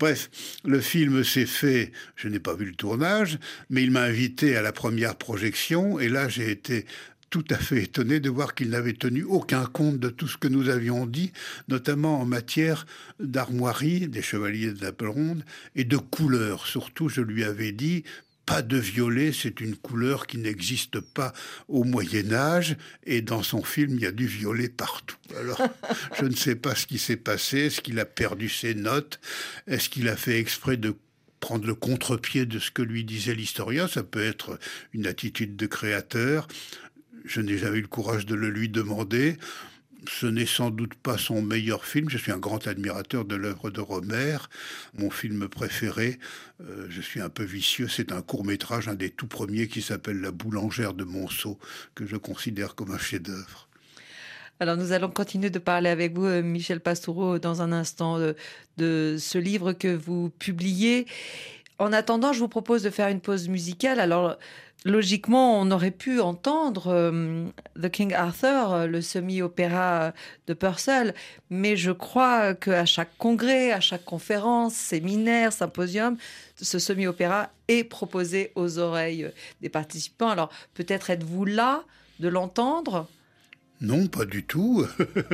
Bref, 0.00 0.28
le 0.64 0.80
film 0.80 1.22
s'est 1.22 1.46
fait. 1.46 1.92
Je 2.16 2.26
n'ai 2.26 2.40
pas 2.40 2.54
vu 2.54 2.64
le 2.64 2.74
tournage, 2.74 3.38
mais 3.70 3.84
il 3.84 3.92
m'a 3.92 4.02
invité 4.02 4.56
à 4.56 4.62
la 4.62 4.72
première 4.72 5.14
projection 5.14 6.00
et 6.00 6.08
là 6.08 6.28
j'ai 6.28 6.50
été 6.50 6.84
tout 7.30 7.44
à 7.50 7.56
fait 7.56 7.84
étonné 7.84 8.20
de 8.20 8.28
voir 8.28 8.54
qu'il 8.54 8.70
n'avait 8.70 8.92
tenu 8.92 9.22
aucun 9.22 9.64
compte 9.64 9.98
de 9.98 10.10
tout 10.10 10.28
ce 10.28 10.36
que 10.36 10.48
nous 10.48 10.68
avions 10.68 11.06
dit, 11.06 11.32
notamment 11.68 12.20
en 12.20 12.26
matière 12.26 12.86
d'armoirie 13.20 14.08
des 14.08 14.22
chevaliers 14.22 14.72
de 14.72 14.82
la 14.82 15.08
ronde 15.08 15.44
et 15.76 15.84
de 15.84 15.96
couleurs. 15.96 16.66
Surtout, 16.66 17.08
je 17.08 17.20
lui 17.20 17.44
avais 17.44 17.72
dit 17.72 18.04
pas 18.46 18.62
de 18.62 18.78
violet, 18.78 19.30
c'est 19.32 19.60
une 19.60 19.76
couleur 19.76 20.26
qui 20.26 20.36
n'existe 20.38 20.98
pas 20.98 21.32
au 21.68 21.84
Moyen 21.84 22.32
Âge, 22.32 22.76
et 23.04 23.22
dans 23.22 23.44
son 23.44 23.62
film, 23.62 23.94
il 23.94 24.02
y 24.02 24.06
a 24.06 24.10
du 24.10 24.26
violet 24.26 24.68
partout. 24.68 25.16
Alors, 25.38 25.62
je 26.18 26.24
ne 26.24 26.34
sais 26.34 26.56
pas 26.56 26.74
ce 26.74 26.86
qui 26.86 26.98
s'est 26.98 27.16
passé, 27.16 27.58
est-ce 27.58 27.80
qu'il 27.80 28.00
a 28.00 28.04
perdu 28.04 28.48
ses 28.48 28.74
notes, 28.74 29.20
est-ce 29.68 29.88
qu'il 29.88 30.08
a 30.08 30.16
fait 30.16 30.40
exprès 30.40 30.76
de 30.76 30.96
prendre 31.38 31.66
le 31.66 31.74
contre-pied 31.74 32.44
de 32.44 32.58
ce 32.58 32.70
que 32.70 32.82
lui 32.82 33.04
disait 33.04 33.34
l'historien, 33.34 33.88
ça 33.88 34.02
peut 34.02 34.22
être 34.22 34.58
une 34.92 35.06
attitude 35.06 35.56
de 35.56 35.66
créateur. 35.66 36.46
Je 37.24 37.40
n'ai 37.40 37.58
jamais 37.58 37.78
eu 37.78 37.82
le 37.82 37.88
courage 37.88 38.26
de 38.26 38.34
le 38.34 38.50
lui 38.50 38.68
demander. 38.68 39.36
Ce 40.08 40.26
n'est 40.26 40.46
sans 40.46 40.70
doute 40.70 40.94
pas 40.94 41.18
son 41.18 41.42
meilleur 41.42 41.84
film. 41.84 42.08
Je 42.08 42.16
suis 42.16 42.32
un 42.32 42.38
grand 42.38 42.66
admirateur 42.66 43.24
de 43.24 43.34
l'œuvre 43.34 43.70
de 43.70 43.80
Romer. 43.80 44.38
Mon 44.94 45.10
film 45.10 45.48
préféré, 45.48 46.18
euh, 46.62 46.86
je 46.88 47.00
suis 47.02 47.20
un 47.20 47.28
peu 47.28 47.44
vicieux, 47.44 47.88
c'est 47.88 48.10
un 48.12 48.22
court 48.22 48.44
métrage, 48.44 48.88
un 48.88 48.94
des 48.94 49.10
tout 49.10 49.26
premiers 49.26 49.68
qui 49.68 49.82
s'appelle 49.82 50.20
La 50.20 50.30
boulangère 50.30 50.94
de 50.94 51.04
Monceau, 51.04 51.58
que 51.94 52.06
je 52.06 52.16
considère 52.16 52.74
comme 52.74 52.92
un 52.92 52.98
chef-d'œuvre. 52.98 53.68
Alors 54.58 54.76
nous 54.76 54.92
allons 54.92 55.10
continuer 55.10 55.50
de 55.50 55.58
parler 55.58 55.88
avec 55.88 56.14
vous, 56.14 56.26
euh, 56.26 56.42
Michel 56.42 56.80
Pastoureau, 56.80 57.38
dans 57.38 57.62
un 57.62 57.72
instant 57.72 58.18
de, 58.18 58.36
de 58.76 59.16
ce 59.18 59.38
livre 59.38 59.72
que 59.72 59.94
vous 59.94 60.30
publiez. 60.38 61.06
En 61.80 61.94
attendant, 61.94 62.34
je 62.34 62.40
vous 62.40 62.48
propose 62.48 62.82
de 62.82 62.90
faire 62.90 63.08
une 63.08 63.22
pause 63.22 63.48
musicale. 63.48 64.00
Alors, 64.00 64.36
logiquement, 64.84 65.58
on 65.58 65.70
aurait 65.70 65.90
pu 65.90 66.20
entendre 66.20 66.88
euh, 66.88 67.46
The 67.80 67.88
King 67.88 68.12
Arthur, 68.12 68.72
euh, 68.72 68.86
le 68.86 69.00
semi-opéra 69.00 70.12
de 70.46 70.52
Purcell, 70.52 71.14
mais 71.48 71.78
je 71.78 71.90
crois 71.90 72.52
qu'à 72.54 72.84
chaque 72.84 73.16
congrès, 73.16 73.72
à 73.72 73.80
chaque 73.80 74.04
conférence, 74.04 74.74
séminaire, 74.74 75.54
symposium, 75.54 76.18
ce 76.60 76.78
semi-opéra 76.78 77.48
est 77.68 77.84
proposé 77.84 78.52
aux 78.56 78.78
oreilles 78.78 79.30
des 79.62 79.70
participants. 79.70 80.28
Alors, 80.28 80.50
peut-être 80.74 81.08
êtes-vous 81.08 81.46
là 81.46 81.84
de 82.18 82.28
l'entendre? 82.28 83.08
Non, 83.82 84.08
pas 84.08 84.26
du 84.26 84.42
tout. 84.42 84.86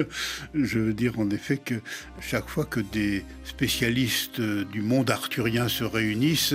Je 0.55 0.79
veux 0.79 0.95
dire 0.95 1.19
en 1.19 1.29
effet 1.31 1.57
que 1.57 1.75
chaque 2.21 2.49
fois 2.49 2.65
que 2.65 2.79
des 2.79 3.25
spécialistes 3.43 4.41
du 4.41 4.83
monde 4.83 5.11
arthurien 5.11 5.67
se 5.67 5.83
réunissent, 5.83 6.55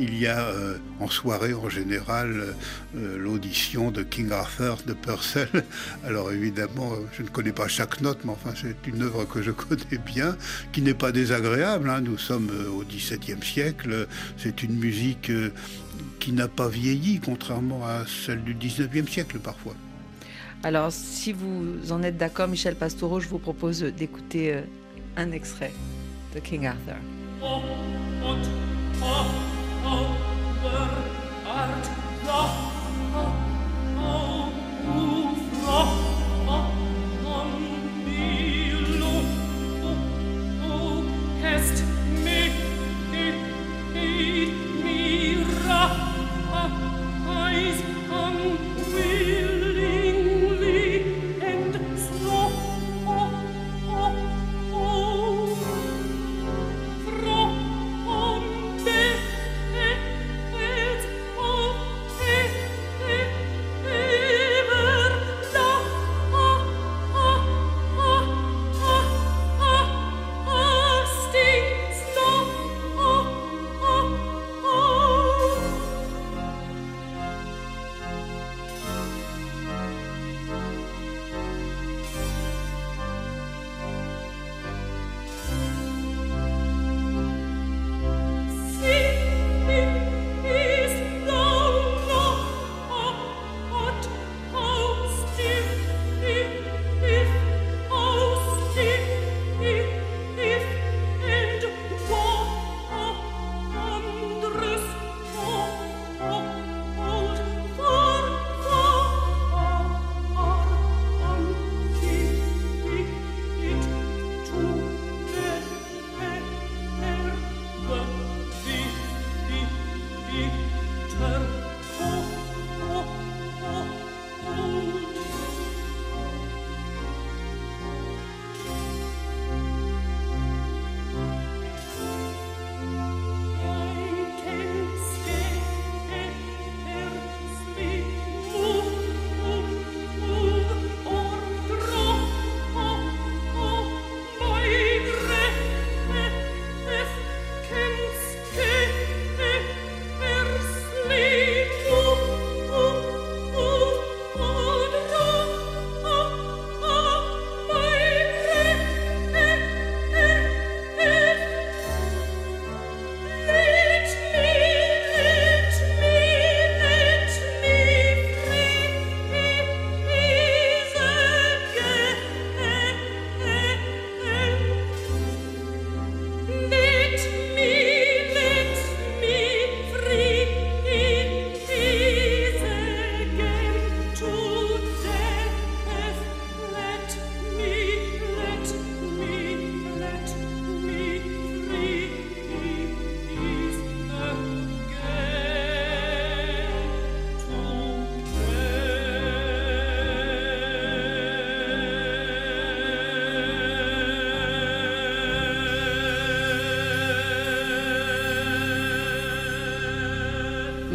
il 0.00 0.18
y 0.18 0.26
a 0.26 0.40
euh, 0.48 0.78
en 0.98 1.08
soirée 1.08 1.54
en 1.54 1.68
général 1.68 2.56
euh, 2.96 3.18
l'audition 3.18 3.92
de 3.92 4.02
King 4.02 4.32
Arthur 4.32 4.78
de 4.84 4.94
Purcell. 4.94 5.48
Alors 6.04 6.32
évidemment, 6.32 6.94
je 7.16 7.22
ne 7.22 7.28
connais 7.28 7.52
pas 7.52 7.68
chaque 7.68 8.00
note, 8.00 8.18
mais 8.24 8.32
enfin 8.32 8.50
c'est 8.60 8.88
une 8.88 9.02
œuvre 9.02 9.24
que 9.24 9.40
je 9.40 9.50
connais 9.68 9.98
bien, 10.04 10.36
qui 10.72 10.82
n'est 10.82 10.92
pas 10.92 11.12
désagréable. 11.12 11.88
Hein. 11.88 12.00
Nous 12.00 12.18
sommes 12.18 12.50
euh, 12.50 12.68
au 12.68 12.82
XVIIe 12.82 13.44
siècle. 13.44 14.08
C'est 14.36 14.64
une 14.64 14.76
musique 14.76 15.30
qui 16.18 16.32
n'a 16.32 16.48
pas 16.48 16.68
vieilli, 16.68 17.20
contrairement 17.20 17.86
à 17.86 18.04
celle 18.26 18.42
du 18.42 18.54
XIXe 18.54 19.08
siècle 19.08 19.38
parfois. 19.38 19.76
Alors, 20.62 20.90
si 20.90 21.32
vous 21.32 21.92
en 21.92 22.02
êtes 22.02 22.16
d'accord, 22.16 22.48
Michel 22.48 22.74
Pastoureau, 22.74 23.20
je 23.20 23.28
vous 23.28 23.38
propose 23.38 23.80
d'écouter 23.82 24.60
un 25.16 25.30
extrait 25.30 25.72
de 26.34 26.40
King 26.40 26.66
Arthur. 26.66 26.96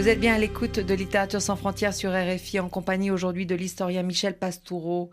Vous 0.04 0.10
êtes 0.10 0.20
bien 0.20 0.34
à 0.34 0.38
l'écoute 0.38 0.82
de 0.82 0.94
Littérature 0.94 1.42
sans 1.42 1.56
frontières 1.56 1.94
sur 1.94 2.12
RFI 2.12 2.60
en 2.60 2.68
compagnie 2.68 3.10
aujourd'hui 3.10 3.46
de 3.46 3.56
l'historien 3.56 4.04
Michel 4.04 4.38
Pastoureau, 4.38 5.12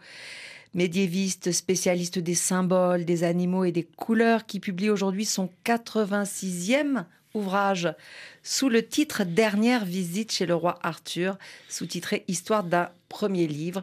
médiéviste, 0.75 1.53
spécialiste 1.53 2.19
des 2.19 2.35
symboles, 2.35 3.05
des 3.05 3.23
animaux 3.23 3.63
et 3.63 3.71
des 3.71 3.85
couleurs 3.85 4.47
qui 4.47 4.59
publie 4.59 4.91
aujourd'hui 4.91 5.27
son 5.27 5.49
86e 5.65 7.05
ouvrage 7.35 7.95
sous 8.43 8.69
le 8.69 8.85
titre 8.85 9.23
Dernière 9.23 9.85
visite 9.85 10.33
chez 10.33 10.45
le 10.45 10.57
roi 10.57 10.81
Arthur, 10.83 11.39
sous-titré 11.69 12.25
Histoire 12.27 12.65
d'un 12.65 12.91
premier 13.09 13.47
livre, 13.47 13.83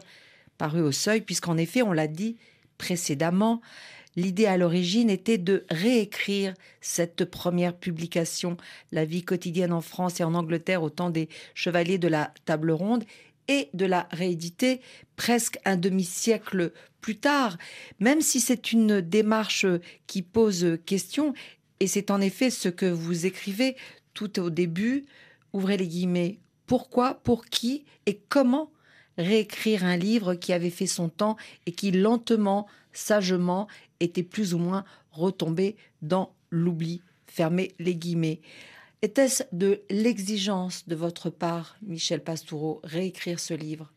paru 0.58 0.82
au 0.82 0.92
seuil, 0.92 1.22
puisqu'en 1.22 1.56
effet, 1.56 1.80
on 1.80 1.92
l'a 1.94 2.06
dit 2.06 2.36
précédemment, 2.76 3.62
L'idée 4.18 4.46
à 4.46 4.56
l'origine 4.56 5.10
était 5.10 5.38
de 5.38 5.64
réécrire 5.70 6.52
cette 6.80 7.24
première 7.24 7.76
publication, 7.76 8.56
La 8.90 9.04
vie 9.04 9.22
quotidienne 9.22 9.72
en 9.72 9.80
France 9.80 10.18
et 10.18 10.24
en 10.24 10.34
Angleterre 10.34 10.82
au 10.82 10.90
temps 10.90 11.10
des 11.10 11.28
chevaliers 11.54 11.98
de 11.98 12.08
la 12.08 12.34
table 12.44 12.72
ronde, 12.72 13.04
et 13.46 13.68
de 13.74 13.86
la 13.86 14.08
rééditer 14.10 14.80
presque 15.14 15.60
un 15.64 15.76
demi-siècle 15.76 16.72
plus 17.00 17.18
tard, 17.18 17.58
même 18.00 18.20
si 18.20 18.40
c'est 18.40 18.72
une 18.72 19.00
démarche 19.00 19.66
qui 20.08 20.22
pose 20.22 20.78
question, 20.84 21.32
et 21.78 21.86
c'est 21.86 22.10
en 22.10 22.20
effet 22.20 22.50
ce 22.50 22.68
que 22.68 22.86
vous 22.86 23.24
écrivez 23.24 23.76
tout 24.14 24.40
au 24.40 24.50
début, 24.50 25.04
ouvrez 25.52 25.76
les 25.76 25.86
guillemets, 25.86 26.40
pourquoi, 26.66 27.14
pour 27.22 27.44
qui 27.44 27.84
et 28.06 28.18
comment 28.28 28.72
réécrire 29.16 29.84
un 29.84 29.96
livre 29.96 30.34
qui 30.34 30.52
avait 30.52 30.70
fait 30.70 30.88
son 30.88 31.08
temps 31.08 31.36
et 31.66 31.72
qui 31.72 31.92
lentement, 31.92 32.66
sagement 32.92 33.68
était 34.00 34.22
plus 34.22 34.54
ou 34.54 34.58
moins 34.58 34.84
retombé 35.12 35.76
dans 36.02 36.34
l'oubli. 36.50 37.02
Fermez 37.26 37.72
les 37.78 37.94
guillemets. 37.94 38.40
Était-ce 39.02 39.44
de 39.52 39.80
l'exigence 39.90 40.88
de 40.88 40.94
votre 40.94 41.30
part, 41.30 41.76
Michel 41.82 42.22
Pastoureau, 42.22 42.80
réécrire 42.82 43.38
ce 43.38 43.54
livre? 43.54 43.92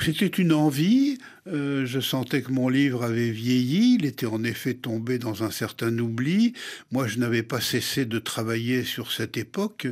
C'était 0.00 0.26
une 0.26 0.52
envie, 0.52 1.18
euh, 1.46 1.84
je 1.84 2.00
sentais 2.00 2.40
que 2.40 2.50
mon 2.50 2.70
livre 2.70 3.04
avait 3.04 3.30
vieilli, 3.30 3.96
il 3.98 4.06
était 4.06 4.24
en 4.24 4.42
effet 4.44 4.72
tombé 4.72 5.18
dans 5.18 5.44
un 5.44 5.50
certain 5.50 5.96
oubli. 5.98 6.54
Moi, 6.90 7.06
je 7.06 7.18
n'avais 7.18 7.42
pas 7.42 7.60
cessé 7.60 8.06
de 8.06 8.18
travailler 8.18 8.82
sur 8.82 9.12
cette 9.12 9.36
époque, 9.36 9.86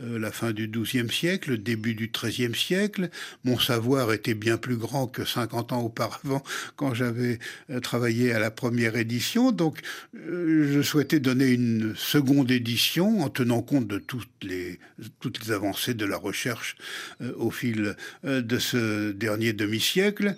euh, 0.00 0.18
la 0.18 0.32
fin 0.32 0.50
du 0.50 0.66
XIIe 0.66 1.08
siècle, 1.08 1.50
le 1.50 1.58
début 1.58 1.94
du 1.94 2.10
XIIIe 2.10 2.56
siècle. 2.56 3.10
Mon 3.44 3.56
savoir 3.56 4.12
était 4.12 4.34
bien 4.34 4.56
plus 4.56 4.76
grand 4.76 5.06
que 5.06 5.24
50 5.24 5.72
ans 5.72 5.82
auparavant 5.82 6.42
quand 6.76 6.92
j'avais 6.92 7.38
euh, 7.70 7.78
travaillé 7.78 8.32
à 8.32 8.40
la 8.40 8.50
première 8.50 8.96
édition. 8.96 9.52
Donc, 9.52 9.78
je 10.14 10.82
souhaitais 10.82 11.20
donner 11.20 11.52
une 11.52 11.94
seconde 11.96 12.50
édition 12.50 13.20
en 13.20 13.28
tenant 13.28 13.62
compte 13.62 13.86
de 13.86 13.98
toutes 13.98 14.42
les 14.42 14.78
avancées 15.50 15.94
de 15.94 16.04
la 16.04 16.16
recherche 16.16 16.76
au 17.36 17.50
fil 17.50 17.94
de 18.24 18.58
ce 18.58 19.12
dernier 19.12 19.52
demi-siècle. 19.52 20.36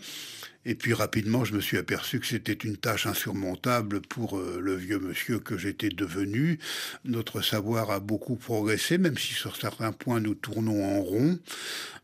Et 0.68 0.74
puis 0.74 0.92
rapidement, 0.92 1.46
je 1.46 1.54
me 1.54 1.62
suis 1.62 1.78
aperçu 1.78 2.20
que 2.20 2.26
c'était 2.26 2.52
une 2.52 2.76
tâche 2.76 3.07
insurmontable 3.07 4.02
pour 4.02 4.37
euh, 4.37 4.61
le 4.62 4.74
vieux 4.74 4.98
monsieur 4.98 5.38
que 5.38 5.57
j'étais 5.57 5.88
devenu. 5.88 6.59
Notre 7.07 7.40
savoir 7.40 7.90
a 7.90 8.00
beaucoup 8.00 8.37
progressé, 8.37 8.98
même 8.98 9.16
si 9.16 9.33
sur 9.33 9.57
certains 9.57 9.92
points 9.92 10.20
nous 10.20 10.35
tournons 10.35 10.85
en 10.85 11.00
rond. 11.00 11.38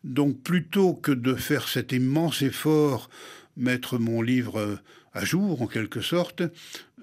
Donc 0.03 0.43
plutôt 0.43 0.95
que 0.95 1.13
de 1.13 1.35
faire 1.35 1.69
cet 1.69 1.93
immense 1.93 2.41
effort, 2.41 3.11
mettre 3.59 3.99
mon 3.99 4.23
livre 4.23 4.59
euh, 4.59 4.77
à 5.13 5.27
jour 5.27 5.61
en 5.61 5.67
quelque 5.67 6.01
sorte, 6.01 6.43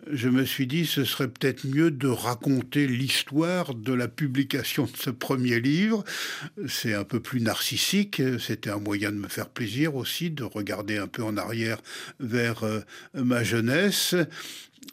je 0.09 0.29
me 0.29 0.45
suis 0.45 0.67
dit 0.67 0.85
ce 0.85 1.03
serait 1.03 1.27
peut-être 1.27 1.65
mieux 1.65 1.91
de 1.91 2.07
raconter 2.07 2.87
l'histoire 2.87 3.75
de 3.75 3.93
la 3.93 4.07
publication 4.07 4.85
de 4.85 4.97
ce 4.97 5.09
premier 5.09 5.59
livre. 5.59 6.03
C'est 6.67 6.93
un 6.93 7.03
peu 7.03 7.19
plus 7.19 7.41
narcissique, 7.41 8.21
c'était 8.39 8.69
un 8.69 8.79
moyen 8.79 9.11
de 9.11 9.17
me 9.17 9.27
faire 9.27 9.49
plaisir 9.49 9.95
aussi, 9.95 10.29
de 10.29 10.43
regarder 10.43 10.97
un 10.97 11.07
peu 11.07 11.23
en 11.23 11.37
arrière 11.37 11.81
vers 12.19 12.63
euh, 12.63 12.81
ma 13.13 13.43
jeunesse 13.43 14.15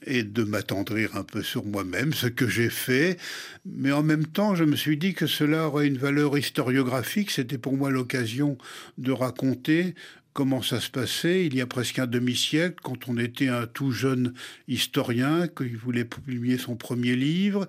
et 0.07 0.23
de 0.23 0.45
m'attendrir 0.45 1.17
un 1.17 1.25
peu 1.25 1.43
sur 1.43 1.65
moi-même, 1.65 2.13
ce 2.13 2.27
que 2.27 2.49
j'ai 2.49 2.71
fait. 2.71 3.19
Mais 3.67 3.91
en 3.93 4.03
même 4.03 4.27
temps, 4.27 4.55
je 4.55 4.65
me 4.65 4.77
suis 4.77 4.97
dit 4.97 5.15
que 5.15 5.27
cela 5.27 5.67
aurait 5.67 5.87
une 5.87 5.99
valeur 5.99 6.39
historiographique. 6.39 7.31
C'était 7.31 7.59
pour 7.59 7.77
moi 7.77 7.91
l'occasion 7.91 8.59
de 8.97 9.13
raconter 9.13 9.95
comment 10.33 10.63
ça 10.63 10.81
se 10.81 10.91
passait. 10.91 11.47
Il 11.47 11.55
y 11.55 11.61
a 11.61 11.67
presque 11.67 11.99
un 11.99 12.07
demi-siècle, 12.07 12.77
quand 12.83 13.09
on 13.09 13.19
était 13.19 13.49
un 13.49 13.67
tout 13.67 13.91
jeune 13.91 14.35
historien, 14.69 15.49
qu'il 15.49 15.77
voulait 15.77 16.05
publier 16.05 16.59
son 16.59 16.77
premier 16.77 17.17
livre, 17.17 17.67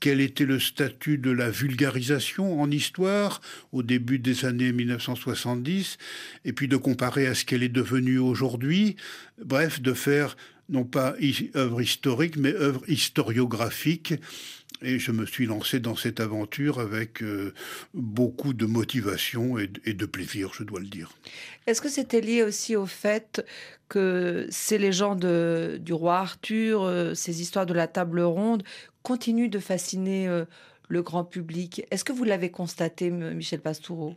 quel 0.00 0.20
était 0.20 0.46
le 0.46 0.58
statut 0.58 1.16
de 1.16 1.30
la 1.30 1.50
vulgarisation 1.50 2.60
en 2.60 2.70
histoire 2.70 3.40
au 3.70 3.84
début 3.84 4.18
des 4.18 4.44
années 4.44 4.72
1970, 4.72 5.96
et 6.44 6.52
puis 6.52 6.66
de 6.66 6.76
comparer 6.76 7.28
à 7.28 7.34
ce 7.34 7.44
qu'elle 7.44 7.62
est 7.62 7.68
devenue 7.68 8.18
aujourd'hui, 8.18 8.96
bref, 9.44 9.80
de 9.80 9.92
faire 9.92 10.36
non 10.68 10.84
pas 10.84 11.14
œuvre 11.54 11.80
historique, 11.80 12.36
mais 12.36 12.54
œuvre 12.54 12.82
historiographique 12.88 14.14
et 14.82 14.98
je 14.98 15.12
me 15.12 15.26
suis 15.26 15.46
lancé 15.46 15.80
dans 15.80 15.96
cette 15.96 16.20
aventure 16.20 16.80
avec 16.80 17.22
euh, 17.22 17.54
beaucoup 17.94 18.52
de 18.52 18.66
motivation 18.66 19.58
et, 19.58 19.66
de 19.66 20.06
plaisir, 20.06 20.52
je 20.54 20.64
dois 20.64 20.80
le 20.80 20.86
dire. 20.86 21.10
Est-ce 21.66 21.80
que 21.80 21.88
c'était 21.88 22.20
lié 22.20 22.42
aussi 22.42 22.76
au 22.76 22.86
fait 22.86 23.44
que 23.88 24.46
ces 24.50 24.78
légendes 24.78 25.26
du 25.80 25.92
roi 25.92 26.18
Arthur, 26.18 26.82
euh, 26.82 27.14
ces 27.14 27.40
histoires 27.40 27.66
de 27.66 27.74
la 27.74 27.86
table 27.86 28.20
ronde, 28.20 28.62
continuent 29.02 29.50
de 29.50 29.58
fasciner 29.58 30.28
euh, 30.28 30.44
le 30.88 31.02
grand 31.02 31.24
public? 31.24 31.86
Est-ce 31.90 32.04
que 32.04 32.12
vous 32.12 32.24
l'avez 32.24 32.50
constaté, 32.50 33.10
Michel 33.10 33.60
Pastoureau? 33.60 34.16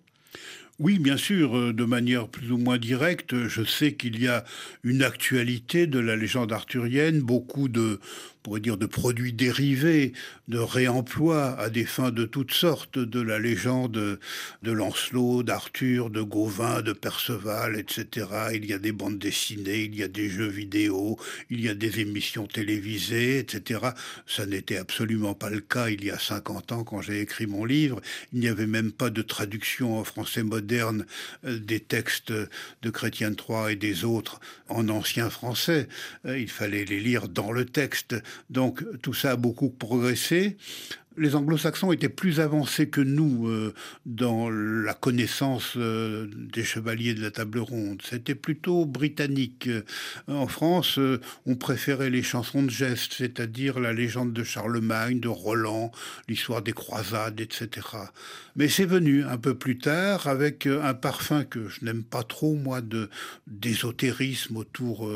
Oui, 0.80 1.00
bien 1.00 1.16
sûr, 1.16 1.74
de 1.74 1.86
manière 1.86 2.28
plus 2.28 2.52
ou 2.52 2.58
moins 2.58 2.78
directe. 2.78 3.48
Je 3.48 3.64
sais 3.64 3.94
qu'il 3.94 4.22
y 4.22 4.28
a 4.28 4.44
une 4.84 5.04
actualité 5.04 5.88
de 5.88 6.00
la 6.00 6.18
légende 6.18 6.52
arthurienne, 6.52 7.22
beaucoup 7.22 7.70
de, 7.70 8.02
pourrait 8.44 8.60
dire, 8.60 8.78
de 8.78 8.86
produits 8.86 9.32
dérivés, 9.32 10.12
de 10.50 10.58
réemploi 10.58 11.58
à 11.58 11.70
des 11.70 11.86
fins 11.86 12.12
de 12.12 12.26
toutes 12.26 12.54
sortes, 12.54 13.00
de 13.00 13.22
la 13.22 13.40
légende 13.40 14.20
de 14.64 14.72
Lancelot, 14.72 15.44
d'Arthur, 15.44 16.10
de 16.10 16.22
Gauvin, 16.22 16.82
de 16.82 16.92
Perceval, 16.92 17.80
etc. 17.80 18.28
Il 18.54 18.66
y 18.66 18.74
a 18.74 18.78
des 18.78 18.92
bandes 18.92 19.18
dessinées, 19.18 19.84
il 19.84 19.96
y 19.96 20.04
a 20.04 20.10
des 20.10 20.30
jeux 20.30 20.50
vidéo, 20.50 21.18
il 21.50 21.62
y 21.62 21.70
a 21.70 21.74
des 21.74 22.02
émissions 22.02 22.48
télévisées, 22.48 23.40
etc. 23.40 23.80
Ça 24.28 24.46
n'était 24.46 24.78
absolument 24.78 25.36
pas 25.36 25.50
le 25.50 25.62
cas 25.62 25.90
il 25.90 26.04
y 26.04 26.12
a 26.12 26.20
50 26.20 26.74
ans 26.74 26.84
quand 26.84 27.02
j'ai 27.02 27.22
écrit 27.22 27.48
mon 27.48 27.64
livre. 27.64 28.02
Il 28.34 28.42
n'y 28.42 28.50
avait 28.50 28.68
même 28.68 28.92
pas 28.92 29.10
de 29.10 29.22
traduction 29.22 29.98
en 29.98 30.04
français 30.04 30.44
moderne 30.44 30.65
euh, 30.72 31.04
des 31.44 31.80
textes 31.80 32.32
de 32.32 32.90
Chrétien 32.90 33.32
III 33.32 33.74
et 33.74 33.76
des 33.76 34.04
autres 34.04 34.40
en 34.70 34.90
ancien 34.90 35.30
français. 35.30 35.88
Euh, 36.26 36.40
il 36.40 36.50
fallait 36.50 36.86
les 36.86 37.00
lire 37.00 37.28
dans 37.28 37.52
le 37.52 37.66
texte. 37.66 38.16
Donc 38.50 38.84
tout 39.02 39.14
ça 39.14 39.32
a 39.32 39.36
beaucoup 39.36 39.70
progressé 39.70 40.58
les 41.18 41.36
anglo-saxons 41.36 41.92
étaient 41.92 42.10
plus 42.10 42.40
avancés 42.40 42.90
que 42.90 43.02
nous 43.02 43.48
euh, 43.48 43.74
dans 44.06 44.50
la 44.50 44.94
connaissance 44.94 45.74
euh, 45.78 46.28
des 46.34 46.64
chevaliers 46.64 47.14
de 47.14 47.22
la 47.22 47.32
table 47.32 47.60
ronde. 47.60 48.02
C'était 48.04 48.36
plutôt 48.36 48.86
britannique. 48.86 49.68
Euh, 49.68 49.84
en 50.28 50.48
France, 50.48 51.00
on 51.46 51.56
préférait 51.56 52.10
les 52.10 52.24
chansons 52.24 52.64
de 52.64 52.70
gestes, 52.70 53.14
c'est-à-dire 53.14 53.80
la 53.80 53.94
légende 53.94 54.34
de 54.34 54.44
Charlemagne, 54.44 55.20
de 55.20 55.28
Roland, 55.28 55.92
l'histoire 56.28 56.62
des 56.62 56.74
croisades, 56.74 57.40
etc. 57.40 57.88
Mais 58.56 58.68
c'est 58.68 58.86
venu 58.86 59.24
un 59.24 59.38
peu 59.38 59.56
plus 59.56 59.78
tard 59.78 60.28
avec 60.28 60.68
un 60.68 60.94
parfum 60.94 61.44
que 61.44 61.68
je 61.68 61.84
n'aime 61.86 62.04
pas 62.04 62.24
trop, 62.24 62.56
moi, 62.56 62.82
de 62.82 63.10
d'ésotérisme 63.48 64.58
autour 64.58 65.10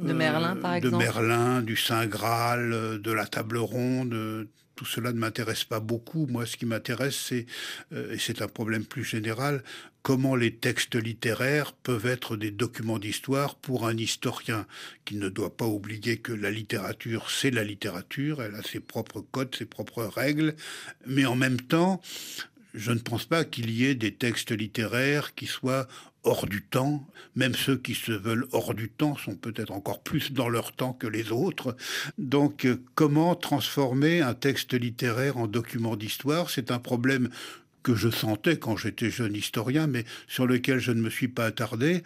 de 0.00 0.12
Merlin, 0.12 0.56
par 0.56 0.74
exemple. 0.74 0.94
De 0.94 0.98
Merlin, 0.98 1.62
du 1.62 1.76
Saint 1.76 2.06
Graal, 2.06 3.00
de 3.00 3.12
la 3.12 3.26
table 3.26 3.58
ronde 3.58 4.48
tout 4.78 4.84
cela 4.84 5.12
ne 5.12 5.18
m'intéresse 5.18 5.64
pas 5.64 5.80
beaucoup. 5.80 6.26
Moi, 6.26 6.46
ce 6.46 6.56
qui 6.56 6.64
m'intéresse, 6.64 7.16
c'est, 7.16 7.46
euh, 7.92 8.12
et 8.12 8.18
c'est 8.18 8.42
un 8.42 8.46
problème 8.46 8.84
plus 8.84 9.02
général, 9.02 9.64
comment 10.02 10.36
les 10.36 10.54
textes 10.54 10.94
littéraires 10.94 11.72
peuvent 11.72 12.06
être 12.06 12.36
des 12.36 12.52
documents 12.52 13.00
d'histoire 13.00 13.56
pour 13.56 13.88
un 13.88 13.96
historien 13.96 14.68
qui 15.04 15.16
ne 15.16 15.28
doit 15.28 15.56
pas 15.56 15.66
oublier 15.66 16.18
que 16.18 16.32
la 16.32 16.52
littérature, 16.52 17.28
c'est 17.28 17.50
la 17.50 17.64
littérature, 17.64 18.40
elle 18.40 18.54
a 18.54 18.62
ses 18.62 18.78
propres 18.78 19.20
codes, 19.20 19.52
ses 19.56 19.66
propres 19.66 20.04
règles, 20.04 20.54
mais 21.08 21.26
en 21.26 21.34
même 21.34 21.60
temps, 21.60 22.00
je 22.74 22.92
ne 22.92 22.98
pense 22.98 23.24
pas 23.24 23.44
qu'il 23.44 23.70
y 23.70 23.86
ait 23.86 23.94
des 23.94 24.14
textes 24.14 24.50
littéraires 24.50 25.34
qui 25.34 25.46
soient 25.46 25.86
hors 26.24 26.46
du 26.46 26.62
temps. 26.62 27.06
Même 27.36 27.54
ceux 27.54 27.76
qui 27.76 27.94
se 27.94 28.12
veulent 28.12 28.46
hors 28.52 28.74
du 28.74 28.90
temps 28.90 29.16
sont 29.16 29.36
peut-être 29.36 29.72
encore 29.72 30.02
plus 30.02 30.32
dans 30.32 30.48
leur 30.48 30.72
temps 30.72 30.92
que 30.92 31.06
les 31.06 31.32
autres. 31.32 31.76
Donc 32.18 32.66
comment 32.94 33.34
transformer 33.34 34.20
un 34.20 34.34
texte 34.34 34.74
littéraire 34.74 35.38
en 35.38 35.46
document 35.46 35.96
d'histoire? 35.96 36.50
C'est 36.50 36.70
un 36.70 36.78
problème 36.78 37.30
que 37.88 37.94
je 37.94 38.10
sentais 38.10 38.58
quand 38.58 38.76
j'étais 38.76 39.08
jeune 39.08 39.34
historien, 39.34 39.86
mais 39.86 40.04
sur 40.26 40.46
lequel 40.46 40.78
je 40.78 40.92
ne 40.92 41.00
me 41.00 41.08
suis 41.08 41.26
pas 41.26 41.46
attardé. 41.46 42.02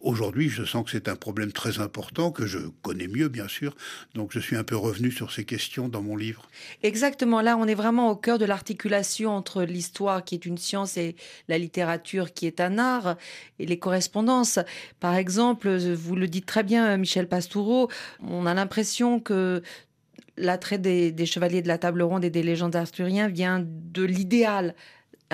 Aujourd'hui, 0.00 0.48
je 0.48 0.62
sens 0.62 0.84
que 0.84 0.92
c'est 0.92 1.08
un 1.08 1.16
problème 1.16 1.50
très 1.50 1.80
important, 1.80 2.30
que 2.30 2.46
je 2.46 2.58
connais 2.82 3.08
mieux, 3.08 3.26
bien 3.26 3.48
sûr. 3.48 3.74
Donc, 4.14 4.30
je 4.32 4.38
suis 4.38 4.54
un 4.54 4.62
peu 4.62 4.76
revenu 4.76 5.10
sur 5.10 5.32
ces 5.32 5.44
questions 5.44 5.88
dans 5.88 6.02
mon 6.02 6.14
livre. 6.14 6.48
Exactement. 6.84 7.40
Là, 7.40 7.56
on 7.56 7.66
est 7.66 7.74
vraiment 7.74 8.12
au 8.12 8.14
cœur 8.14 8.38
de 8.38 8.44
l'articulation 8.44 9.32
entre 9.32 9.64
l'histoire, 9.64 10.24
qui 10.24 10.36
est 10.36 10.46
une 10.46 10.56
science, 10.56 10.96
et 10.96 11.16
la 11.48 11.58
littérature, 11.58 12.32
qui 12.32 12.46
est 12.46 12.60
un 12.60 12.78
art, 12.78 13.16
et 13.58 13.66
les 13.66 13.80
correspondances. 13.80 14.60
Par 15.00 15.16
exemple, 15.16 15.68
vous 15.68 16.14
le 16.14 16.28
dites 16.28 16.46
très 16.46 16.62
bien, 16.62 16.96
Michel 16.96 17.28
Pastoureau, 17.28 17.90
on 18.22 18.46
a 18.46 18.54
l'impression 18.54 19.18
que 19.18 19.62
l'attrait 20.36 20.78
des, 20.78 21.26
chevaliers 21.26 21.62
de 21.62 21.68
la 21.68 21.78
table 21.78 22.02
ronde 22.02 22.24
et 22.24 22.30
des 22.30 22.42
légendes 22.42 22.76
arthuriens 22.76 23.28
vient 23.28 23.64
de 23.64 24.02
l'idéal, 24.04 24.74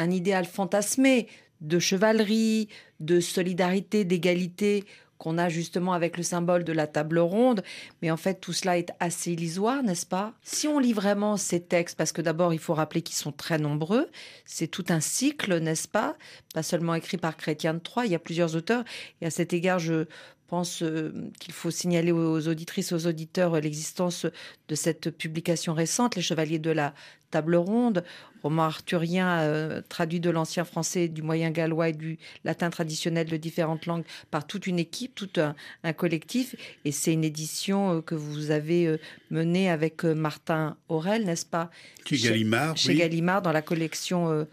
un 0.01 0.11
idéal 0.11 0.47
fantasmé 0.47 1.29
de 1.61 1.79
chevalerie, 1.79 2.69
de 3.01 3.21
solidarité, 3.21 4.05
d'égalité 4.05 4.85
qu'on 5.19 5.37
a 5.37 5.51
justement 5.51 5.93
avec 5.93 6.17
le 6.17 6.23
symbole 6.23 6.65
de 6.65 6.73
la 6.73 6.87
table 6.87 7.19
ronde. 7.19 7.63
Mais 8.01 8.11
en 8.11 8.17
fait, 8.17 8.41
tout 8.41 8.55
cela 8.55 8.79
est 8.79 8.91
assez 9.01 9.33
illusoire, 9.33 9.83
n'est-ce 9.83 10.07
pas? 10.07 10.33
Si 10.43 10.67
on 10.67 10.79
lit 10.79 10.95
vraiment 10.95 11.37
ces 11.37 11.61
textes, 11.61 11.99
parce 11.99 12.13
que 12.13 12.23
d'abord, 12.23 12.55
il 12.55 12.59
faut 12.59 12.73
rappeler 12.73 13.03
qu'ils 13.03 13.17
sont 13.17 13.31
très 13.31 13.59
nombreux, 13.59 14.09
c'est 14.47 14.69
tout 14.69 14.87
un 14.89 15.01
cycle, 15.01 15.61
n'est-ce 15.61 15.89
pas? 15.89 16.17
Pas 16.55 16.63
seulement 16.63 16.95
écrit 16.95 17.19
par 17.19 17.37
Chrétien 17.37 17.75
de 17.75 17.81
Troyes, 17.81 18.07
il 18.07 18.13
y 18.13 18.15
a 18.15 18.19
plusieurs 18.19 18.57
auteurs. 18.57 18.85
Et 19.21 19.27
à 19.27 19.31
cet 19.31 19.53
égard, 19.53 19.79
je 19.79 20.07
pense 20.51 20.83
euh, 20.83 21.13
qu'il 21.39 21.55
faut 21.55 21.71
signaler 21.71 22.11
aux 22.11 22.49
auditrices, 22.49 22.93
aux 22.93 23.07
auditeurs 23.07 23.61
l'existence 23.61 24.27
de 24.69 24.75
cette 24.75 25.11
publication 25.11 25.75
récente, 25.75 26.17
Les 26.17 26.23
Chevaliers 26.23 26.59
de 26.59 26.73
la 26.73 26.93
Table 27.31 27.55
Ronde, 27.55 28.03
roman 28.43 28.65
arthurien 28.65 29.43
euh, 29.43 29.81
traduit 29.89 30.19
de 30.19 30.29
l'ancien 30.29 30.65
français, 30.65 31.07
du 31.07 31.23
moyen 31.23 31.53
gallois 31.53 31.91
et 31.91 31.93
du 31.93 32.19
latin 32.43 32.69
traditionnel 32.69 33.29
de 33.29 33.37
différentes 33.37 33.87
langues 33.87 34.03
par 34.33 34.45
toute 34.45 34.67
une 34.67 34.81
équipe, 34.81 35.15
tout 35.15 35.31
un, 35.37 35.93
collectif. 35.93 36.57
Et 36.85 36.91
c'est 36.91 37.13
une 37.13 37.25
édition 37.25 37.99
euh, 37.99 38.01
que 38.01 38.17
vous 38.17 38.51
avez 38.51 38.99
menée 39.31 39.71
avec 39.71 40.03
Martin 40.03 40.77
Aurel, 40.89 41.27
n'est-ce 41.27 41.47
pas? 41.47 41.71
Chez 42.05 42.19
Gallimard. 42.19 42.77
Chez, 42.77 42.97
Gallimard, 42.97 43.43
dans 43.43 43.53
la 43.53 43.63
collection 43.63 44.47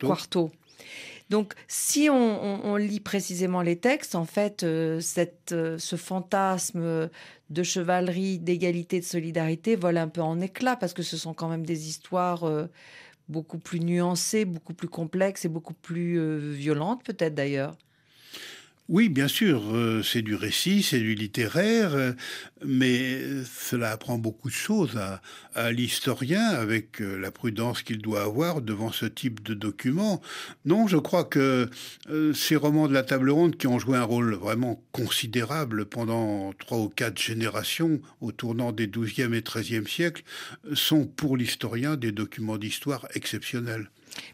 Quarto. 0.00 0.50
Donc, 1.30 1.54
si 1.68 2.08
on, 2.10 2.76
lit 2.76 2.98
précisément 2.98 3.62
les 3.62 3.78
textes, 3.78 4.16
en 4.16 4.24
fait, 4.24 4.64
euh, 4.64 5.00
euh, 5.52 5.78
ce 5.78 5.96
fantasme 5.96 7.08
de 7.50 7.62
chevalerie, 7.62 8.40
d'égalité, 8.40 8.98
de 8.98 9.04
solidarité 9.04 9.76
vole 9.76 9.96
un 9.96 10.08
peu 10.08 10.22
en 10.22 10.40
éclat 10.40 10.74
parce 10.74 10.92
que 10.92 11.02
ce 11.02 11.16
sont 11.16 11.32
quand 11.32 11.48
même 11.48 11.64
des 11.64 11.88
histoires 11.88 12.44
euh, 12.44 12.66
beaucoup 13.28 13.58
plus 13.58 13.78
nuancées, 13.78 14.44
beaucoup 14.44 14.74
plus 14.74 14.88
complexes 14.88 15.44
et 15.44 15.48
beaucoup 15.48 15.74
plus 15.74 16.18
violentes, 16.52 17.04
peut-être 17.04 17.34
d'ailleurs. 17.36 17.76
Oui, 18.90 19.08
bien 19.08 19.28
sûr, 19.28 19.62
euh, 19.72 20.02
c'est 20.02 20.20
du 20.20 20.34
récit, 20.34 20.82
c'est 20.82 20.98
du 20.98 21.14
littéraire, 21.14 21.94
euh, 21.94 22.10
mais 22.66 23.20
cela 23.44 23.92
apprend 23.92 24.18
beaucoup 24.18 24.48
de 24.48 24.54
choses 24.54 24.98
à, 25.54 25.70
l'historien 25.70 26.44
avec 26.44 27.00
euh, 27.00 27.16
la 27.16 27.30
prudence 27.30 27.82
qu'il 27.82 27.98
doit 27.98 28.24
avoir 28.24 28.60
devant 28.60 28.90
ce 28.90 29.06
type 29.06 29.44
de 29.44 29.54
document. 29.54 30.20
Non, 30.64 30.88
je 30.88 30.96
crois 30.96 31.22
que 31.22 31.70
ces 32.34 32.56
romans 32.56 32.88
de 32.88 32.92
la 32.92 33.04
table 33.04 33.30
ronde 33.30 33.56
qui 33.56 33.68
ont 33.68 33.78
joué 33.78 33.96
un 33.96 34.02
rôle 34.02 34.34
vraiment 34.34 34.82
considérable 34.90 35.86
pendant 35.86 36.52
trois 36.54 36.78
ou 36.78 36.88
quatre 36.88 37.20
générations 37.20 38.00
au 38.20 38.32
tournant 38.32 38.72
des 38.72 38.88
XIIe 38.88 39.32
et 39.32 39.42
XIIIe 39.42 39.86
siècles 39.86 40.24
sont 40.74 41.06
pour 41.06 41.36
l'historien 41.36 41.96
des 41.96 42.10
documents 42.10 42.58
d'histoire 42.58 43.06
exceptionnels. 43.14 43.88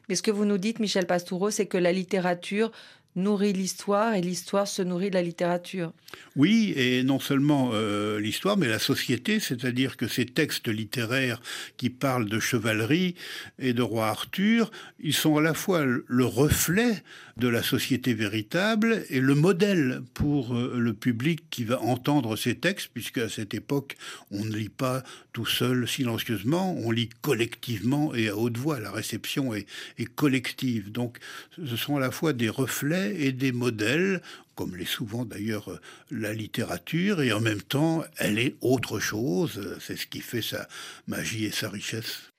Mais 0.09 0.15
ce 0.15 0.23
que 0.23 0.31
vous 0.31 0.47
nous 0.47 0.57
dites, 0.57 0.81
Michel 0.81 1.07
Pastoureau, 1.07 1.51
c'est 1.51 1.67
que 1.67 1.77
la 1.77 1.93
littérature 1.93 2.73
nourrit 3.17 3.53
l'histoire 3.53 4.15
et 4.15 4.21
l'histoire 4.21 4.69
se 4.69 4.83
nourrit 4.83 5.11
de 5.11 5.15
la 5.15 5.23
littérature. 5.23 5.93
Oui, 6.37 6.73
et 6.77 7.03
non 7.03 7.19
seulement 7.19 7.71
euh, 7.73 8.21
l'histoire, 8.21 8.57
mais 8.57 8.69
la 8.69 8.79
société, 8.79 9.41
c'est-à-dire 9.41 9.97
que 9.97 10.07
ces 10.07 10.27
textes 10.27 10.69
littéraires 10.69 11.41
qui 11.77 11.91
parlent 11.91 12.29
de 12.29 12.39
chevalerie 12.39 13.15
et 13.59 13.73
de 13.73 13.83
roi 13.83 14.09
Arthur, 14.09 14.71
ils 15.01 15.15
sont 15.15 15.37
à 15.39 15.41
la 15.41 15.55
fois 15.55 15.85
le 15.85 16.25
reflet 16.25 17.03
de 17.37 17.49
la 17.49 17.63
société 17.63 18.15
véritable 18.15 19.05
et 19.11 19.21
le 19.21 19.35
modèle 19.35 20.03
pour 20.15 20.57
euh, 20.57 20.79
le 20.79 20.95
public 20.95 21.45
qui 21.51 21.65
va 21.65 21.81
entendre 21.83 22.35
ces 22.37 22.55
textes, 22.55 22.91
puisque 22.95 23.19
à 23.19 23.29
cette 23.29 23.53
époque, 23.53 23.97
on 24.31 24.45
ne 24.45 24.57
lit 24.57 24.71
pas 24.71 25.03
tout 25.33 25.45
seul 25.45 25.87
silencieusement, 25.87 26.75
on 26.79 26.91
lit 26.91 27.11
collectivement 27.21 28.15
et 28.15 28.29
à 28.29 28.37
haute 28.37 28.57
voix. 28.57 28.81
La 28.81 28.91
réception 28.91 29.53
est, 29.53 29.67
est 29.99 30.07
collective. 30.07 30.91
Donc, 30.91 31.19
ce 31.63 31.77
sont 31.77 31.97
à 31.97 32.01
la 32.01 32.11
fois 32.11 32.33
des 32.33 32.49
reflets 32.49 33.21
et 33.21 33.33
des 33.33 33.53
modèles, 33.53 34.23
comme 34.55 34.75
l'est 34.75 34.87
souvent 34.87 35.27
d'ailleurs 35.27 35.71
euh, 35.71 35.81
la 36.11 36.33
littérature, 36.33 37.21
et 37.21 37.33
en 37.33 37.41
même 37.41 37.63
temps, 37.63 38.03
elle 38.17 38.39
est 38.39 38.57
autre 38.63 38.99
chose. 38.99 39.77
C'est 39.81 39.97
ce 39.97 40.07
qui 40.07 40.21
fait 40.21 40.43
sa 40.43 40.69
magie 41.07 41.45
et 41.45 41.51
sa 41.51 41.69
richesse. 41.69 42.33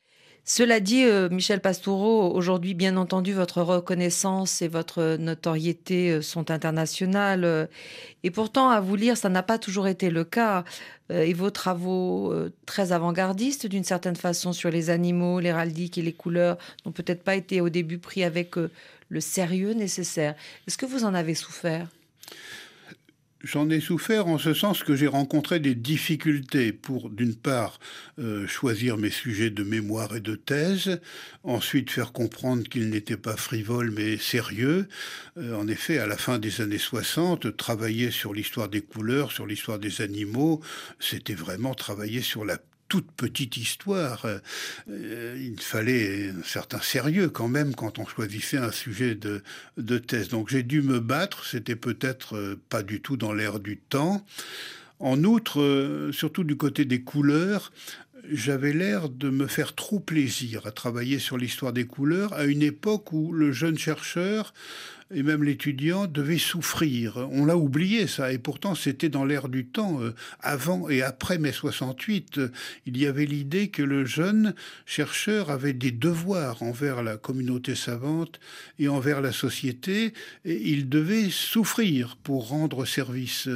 Cela 0.49 0.79
dit, 0.79 1.03
euh, 1.03 1.27
Michel 1.27 1.59
Pastoureau, 1.59 2.33
aujourd'hui, 2.33 2.73
bien 2.73 2.95
entendu, 2.95 3.33
votre 3.33 3.61
reconnaissance 3.61 4.61
et 4.61 4.69
votre 4.69 5.17
notoriété 5.17 6.09
euh, 6.09 6.21
sont 6.21 6.51
internationales. 6.51 7.67
et 8.23 8.31
pourtant, 8.31 8.69
à 8.69 8.79
vous 8.79 8.95
lire, 8.95 9.17
ça 9.17 9.27
n'a 9.27 9.43
pas 9.43 9.57
toujours 9.59 9.89
été 9.89 10.09
le 10.09 10.23
cas. 10.23 10.63
et 11.09 11.33
vos 11.33 11.51
travaux 11.51 12.33
très 12.65 12.93
avant-gardistes, 12.93 13.67
d'une 13.67 13.83
certaine 13.83 14.15
façon, 14.15 14.53
sur 14.53 14.69
les 14.69 14.89
animaux, 14.89 15.41
l'héraldique 15.41 15.97
et 15.97 16.01
les 16.01 16.13
couleurs, 16.13 16.57
n'ont 16.85 16.93
peut-être 16.93 17.23
pas 17.23 17.35
été 17.35 17.59
au 17.59 17.67
début 17.67 17.97
pris 17.97 18.23
avec 18.23 18.55
le 18.55 19.19
sérieux 19.19 19.73
nécessaire. 19.73 20.35
Est-ce 20.65 20.77
que 20.77 20.85
vous 20.85 21.03
en 21.03 21.13
avez 21.13 21.35
souffert? 21.35 21.87
J'en 23.47 23.69
ai 23.69 23.79
souffert 23.79 24.27
en 24.27 24.37
ce 24.37 24.53
sens 24.53 24.83
que 24.83 24.93
j'ai 24.93 25.07
rencontré 25.07 25.61
des 25.61 25.73
difficultés 25.73 26.73
pour, 26.73 27.09
d'une 27.09 27.33
part, 27.33 27.79
euh, 28.19 28.45
choisir 28.45 28.97
mes 28.97 29.09
sujets 29.09 29.49
de 29.49 29.63
mémoire 29.63 30.17
et 30.17 30.19
de 30.19 30.35
thèse, 30.35 30.99
ensuite 31.43 31.89
faire 31.89 32.11
comprendre 32.11 32.67
qu'ils 32.67 32.89
n'étaient 32.89 33.15
pas 33.15 33.37
frivoles 33.37 33.91
mais 33.91 34.17
sérieux. 34.17 34.89
Euh, 35.37 35.55
en 35.55 35.69
effet, 35.69 35.97
à 35.97 36.07
la 36.07 36.17
fin 36.17 36.39
des 36.39 36.59
années 36.59 36.77
60, 36.77 37.55
travailler 37.55 38.11
sur 38.11 38.33
l'histoire 38.33 38.67
des 38.67 38.81
couleurs, 38.81 39.31
sur 39.31 39.47
l'histoire 39.47 39.79
des 39.79 40.01
animaux, 40.01 40.59
c'était 40.99 41.33
vraiment 41.33 41.73
travailler 41.73 42.21
sur 42.21 42.43
la 42.43 42.57
toute 42.87 43.11
petite 43.11 43.57
histoire. 43.57 44.25
Euh, 44.25 45.37
il 45.39 45.59
fallait 45.59 46.29
un 46.29 46.43
certain 46.43 46.79
sérieux 46.81 47.29
quand 47.29 47.47
même 47.47 47.75
quand 47.75 47.99
on 47.99 48.05
choisissait 48.05 48.57
un 48.57 48.71
sujet 48.71 49.15
de, 49.15 49.41
de 49.77 49.97
thèse. 49.97 50.29
Donc 50.29 50.49
j'ai 50.49 50.63
dû 50.63 50.81
me 50.81 50.99
battre, 50.99 51.45
c'était 51.45 51.75
peut-être 51.75 52.35
euh, 52.35 52.59
pas 52.69 52.83
du 52.83 53.01
tout 53.01 53.17
dans 53.17 53.33
l'air 53.33 53.59
du 53.59 53.77
temps. 53.77 54.25
En 54.99 55.23
outre, 55.23 55.61
euh, 55.61 56.11
surtout 56.11 56.43
du 56.43 56.57
côté 56.57 56.85
des 56.85 57.01
couleurs, 57.01 57.71
j'avais 58.29 58.73
l'air 58.73 59.09
de 59.09 59.29
me 59.29 59.47
faire 59.47 59.75
trop 59.75 59.99
plaisir 59.99 60.65
à 60.65 60.71
travailler 60.71 61.19
sur 61.19 61.37
l'histoire 61.37 61.71
des 61.71 61.85
couleurs 61.85 62.33
à 62.33 62.45
une 62.45 62.63
époque 62.63 63.13
où 63.13 63.31
le 63.31 63.51
jeune 63.51 63.77
chercheur 63.77 64.53
et 65.13 65.23
même 65.23 65.43
l'étudiant 65.43 66.05
devait 66.05 66.37
souffrir. 66.37 67.27
On 67.31 67.45
l'a 67.45 67.55
oublié 67.55 68.07
ça, 68.07 68.33
et 68.33 68.37
pourtant 68.37 68.75
c'était 68.75 69.09
dans 69.09 69.23
l'air 69.23 69.47
du 69.47 69.65
temps. 69.65 70.01
Euh, 70.01 70.13
avant 70.41 70.89
et 70.89 71.01
après 71.01 71.37
mai 71.37 71.53
68, 71.53 72.41
il 72.85 72.97
y 72.97 73.05
avait 73.05 73.25
l'idée 73.25 73.69
que 73.69 73.83
le 73.83 74.03
jeune 74.05 74.53
chercheur 74.85 75.49
avait 75.49 75.73
des 75.73 75.91
devoirs 75.91 76.61
envers 76.61 77.03
la 77.03 77.15
communauté 77.15 77.75
savante 77.75 78.39
et 78.79 78.89
envers 78.89 79.21
la 79.21 79.31
société, 79.31 80.13
et 80.43 80.69
il 80.69 80.89
devait 80.89 81.29
souffrir 81.29 82.17
pour 82.17 82.49
rendre 82.49 82.85
service. 82.85 83.47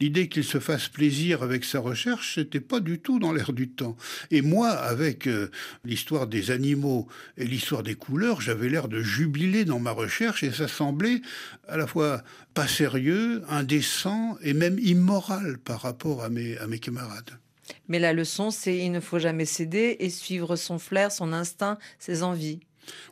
L'idée 0.00 0.28
qu'il 0.28 0.44
se 0.44 0.60
fasse 0.60 0.88
plaisir 0.88 1.42
avec 1.42 1.64
sa 1.64 1.80
recherche, 1.80 2.36
c'était 2.36 2.60
pas 2.60 2.80
du 2.80 3.00
tout 3.00 3.18
dans 3.18 3.32
l'air 3.32 3.52
du 3.52 3.68
temps. 3.68 3.96
Et 4.30 4.42
moi, 4.42 4.68
avec 4.70 5.26
euh, 5.26 5.50
l'histoire 5.84 6.28
des 6.28 6.52
animaux 6.52 7.08
et 7.36 7.44
l'histoire 7.44 7.82
des 7.82 7.96
couleurs, 7.96 8.40
j'avais 8.40 8.68
l'air 8.68 8.86
de 8.88 9.02
jubiler 9.02 9.64
dans 9.64 9.80
ma 9.80 9.90
recherche, 9.90 10.44
et 10.44 10.52
ça 10.52 10.68
semblait 10.68 10.91
à 11.68 11.76
la 11.76 11.86
fois 11.86 12.22
pas 12.54 12.68
sérieux, 12.68 13.42
indécent 13.48 14.36
et 14.42 14.54
même 14.54 14.78
immoral 14.78 15.58
par 15.58 15.80
rapport 15.80 16.22
à 16.22 16.28
mes, 16.28 16.58
à 16.58 16.66
mes 16.66 16.78
camarades. 16.78 17.38
Mais 17.88 17.98
la 17.98 18.12
leçon, 18.12 18.50
c'est 18.50 18.76
il 18.76 18.90
ne 18.90 19.00
faut 19.00 19.18
jamais 19.18 19.44
céder 19.44 19.96
et 20.00 20.10
suivre 20.10 20.56
son 20.56 20.78
flair, 20.78 21.12
son 21.12 21.32
instinct, 21.32 21.78
ses 21.98 22.22
envies. 22.22 22.60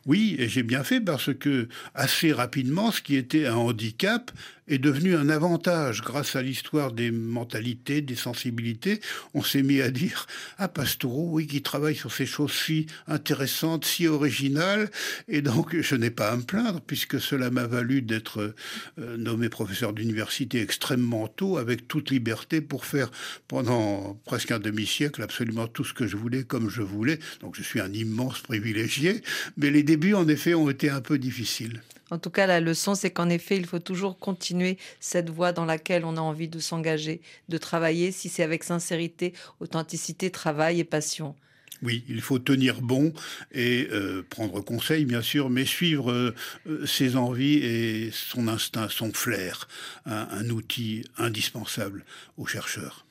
Oui, 0.05 0.35
et 0.39 0.49
j'ai 0.49 0.63
bien 0.63 0.83
fait 0.83 0.99
parce 0.99 1.33
que 1.33 1.67
assez 1.93 2.31
rapidement, 2.31 2.91
ce 2.91 3.01
qui 3.01 3.15
était 3.15 3.45
un 3.45 3.55
handicap 3.55 4.31
est 4.67 4.77
devenu 4.77 5.15
un 5.15 5.29
avantage 5.29 6.01
grâce 6.01 6.35
à 6.35 6.41
l'histoire 6.41 6.91
des 6.91 7.11
mentalités, 7.11 8.01
des 8.01 8.15
sensibilités. 8.15 9.01
On 9.33 9.43
s'est 9.43 9.63
mis 9.63 9.81
à 9.81 9.91
dire 9.91 10.27
ah 10.57 10.67
Pastoureau, 10.67 11.29
oui, 11.31 11.47
qui 11.47 11.61
travaille 11.61 11.95
sur 11.95 12.11
ces 12.11 12.25
choses 12.25 12.53
si 12.53 12.87
intéressantes, 13.07 13.85
si 13.85 14.07
originales, 14.07 14.89
et 15.27 15.41
donc 15.41 15.79
je 15.79 15.95
n'ai 15.95 16.09
pas 16.09 16.29
à 16.31 16.37
me 16.37 16.43
plaindre 16.43 16.81
puisque 16.81 17.19
cela 17.19 17.49
m'a 17.49 17.67
valu 17.67 18.01
d'être 18.01 18.53
euh, 18.99 19.17
nommé 19.17 19.49
professeur 19.49 19.93
d'université 19.93 20.61
extrêmement 20.61 21.27
tôt, 21.27 21.57
avec 21.57 21.87
toute 21.87 22.09
liberté 22.09 22.61
pour 22.61 22.85
faire 22.85 23.11
pendant 23.47 24.19
presque 24.25 24.51
un 24.51 24.59
demi-siècle 24.59 25.21
absolument 25.21 25.67
tout 25.67 25.83
ce 25.83 25.93
que 25.93 26.07
je 26.07 26.15
voulais 26.15 26.43
comme 26.43 26.69
je 26.69 26.81
voulais. 26.81 27.19
Donc 27.41 27.55
je 27.55 27.63
suis 27.63 27.81
un 27.81 27.91
immense 27.91 28.39
privilégié, 28.41 29.21
Mais 29.61 29.69
les 29.69 29.83
débuts, 29.83 30.15
en 30.15 30.27
effet, 30.27 30.55
ont 30.55 30.69
été 30.71 30.89
un 30.89 31.01
peu 31.01 31.19
difficiles. 31.19 31.81
En 32.09 32.17
tout 32.17 32.31
cas, 32.31 32.47
la 32.47 32.59
leçon, 32.59 32.95
c'est 32.95 33.11
qu'en 33.11 33.29
effet, 33.29 33.55
il 33.55 33.67
faut 33.67 33.79
toujours 33.79 34.17
continuer 34.17 34.77
cette 34.99 35.29
voie 35.29 35.53
dans 35.53 35.65
laquelle 35.65 36.03
on 36.03 36.17
a 36.17 36.19
envie 36.19 36.49
de 36.49 36.59
s'engager, 36.59 37.21
de 37.47 37.57
travailler, 37.57 38.11
si 38.11 38.27
c'est 38.27 38.43
avec 38.43 38.63
sincérité, 38.63 39.33
authenticité, 39.59 40.31
travail 40.31 40.79
et 40.79 40.83
passion. 40.83 41.35
Oui, 41.83 42.03
il 42.09 42.21
faut 42.21 42.39
tenir 42.39 42.81
bon 42.81 43.13
et 43.51 43.87
euh, 43.91 44.23
prendre 44.29 44.61
conseil, 44.61 45.05
bien 45.05 45.21
sûr, 45.21 45.49
mais 45.49 45.65
suivre 45.65 46.11
euh, 46.11 46.85
ses 46.85 47.15
envies 47.15 47.57
et 47.57 48.09
son 48.11 48.47
instinct, 48.47 48.87
son 48.89 49.13
flair, 49.13 49.67
un, 50.05 50.49
outil 50.49 51.03
indispensable 51.17 52.03
aux 52.37 52.45
chercheurs. 52.45 53.05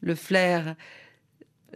Le 0.00 0.14
flair, 0.14 0.76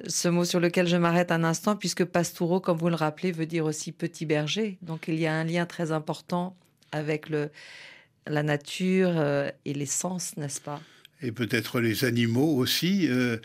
ce 0.07 0.29
mot 0.29 0.45
sur 0.45 0.61
lequel 0.61 0.87
je 0.87 0.97
m'arrête 0.97 1.33
un 1.33 1.45
instant, 1.45 1.77
puisque 1.77 2.05
Pastoureau, 2.05 2.61
comme 2.61 2.79
vous 2.79 2.89
le 2.89 2.95
rappelez, 2.95 3.33
veut 3.33 3.47
dire 3.47 3.65
aussi 3.65 3.93
petit 3.93 4.27
berger. 4.27 4.79
Donc 4.83 5.09
il 5.09 5.19
y 5.19 5.27
a 5.27 5.35
un 5.35 5.45
lien 5.45 5.67
très 5.67 5.93
important 5.93 6.57
avec 6.93 7.29
le, 7.29 7.51
la 8.27 8.43
nature 8.43 9.13
euh, 9.15 9.51
et 9.65 9.75
l'essence, 9.75 10.37
n'est-ce 10.37 10.61
pas? 10.61 10.81
Et 11.23 11.33
peut-être 11.33 11.81
les 11.81 12.05
animaux 12.05 12.57
aussi. 12.57 13.09
Euh, 13.09 13.39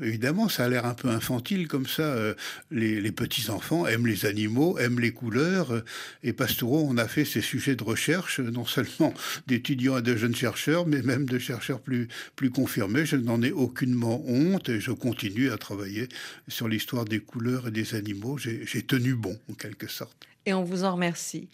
évidemment, 0.00 0.48
ça 0.48 0.64
a 0.64 0.68
l'air 0.68 0.86
un 0.86 0.94
peu 0.94 1.08
infantile 1.08 1.68
comme 1.68 1.86
ça. 1.86 2.02
Euh, 2.02 2.34
les, 2.70 3.12
petits-enfants 3.12 3.86
aiment 3.86 4.06
les 4.06 4.26
animaux, 4.26 4.78
aiment 4.78 5.00
les 5.00 5.12
couleurs. 5.12 5.82
et 6.22 6.32
Pastoureau, 6.32 6.86
on 6.88 6.96
a 6.96 7.08
fait 7.08 7.24
ces 7.24 7.40
sujets 7.40 7.74
de 7.74 7.82
recherche, 7.82 8.40
non 8.40 8.64
seulement 8.64 9.12
d'étudiants 9.46 9.98
et 9.98 10.02
de 10.02 10.16
jeunes 10.16 10.36
chercheurs, 10.36 10.86
mais 10.86 11.02
même 11.02 11.26
de 11.26 11.38
chercheurs 11.38 11.80
plus, 11.80 12.08
plus 12.36 12.50
confirmés. 12.50 13.06
Je 13.06 13.16
n'en 13.16 13.42
ai 13.42 13.50
aucunement 13.50 14.22
honte 14.26 14.68
et 14.68 14.80
je 14.80 14.92
continue 14.92 15.50
à 15.50 15.58
travailler 15.58 16.08
sur 16.46 16.68
l'histoire 16.68 17.04
des 17.04 17.20
couleurs 17.20 17.68
et 17.68 17.70
des 17.70 17.94
animaux. 17.94 18.38
J'ai 18.38 18.82
tenu 18.82 19.14
bon, 19.14 19.38
en 19.50 19.54
quelque 19.54 19.88
sorte 19.88 20.28
et 20.48 20.54
on 20.54 20.64
vous 20.64 20.84
en 20.84 20.92
remercie. 20.92 21.48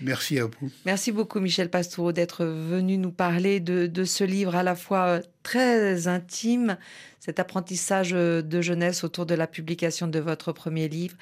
Merci 0.00 0.38
à 0.38 0.44
vous. 0.44 0.70
Merci 0.84 1.10
beaucoup 1.10 1.40
Michel 1.40 1.70
Pastoureau 1.70 2.12
d'être 2.12 2.44
venu 2.44 2.98
nous 2.98 3.10
parler 3.10 3.60
de, 3.60 4.04
ce 4.04 4.24
livre 4.24 4.54
à 4.54 4.62
la 4.62 4.76
fois 4.76 5.06
euh, 5.06 5.22
très 5.42 6.06
intime, 6.06 6.76
cet 7.18 7.40
apprentissage 7.40 8.12
euh, 8.12 8.42
de 8.42 8.60
jeunesse 8.60 9.04
autour 9.04 9.26
de 9.26 9.34
la 9.34 9.46
publication 9.46 10.06
de 10.06 10.18
votre 10.18 10.52
premier 10.52 10.88
livre, 10.88 11.16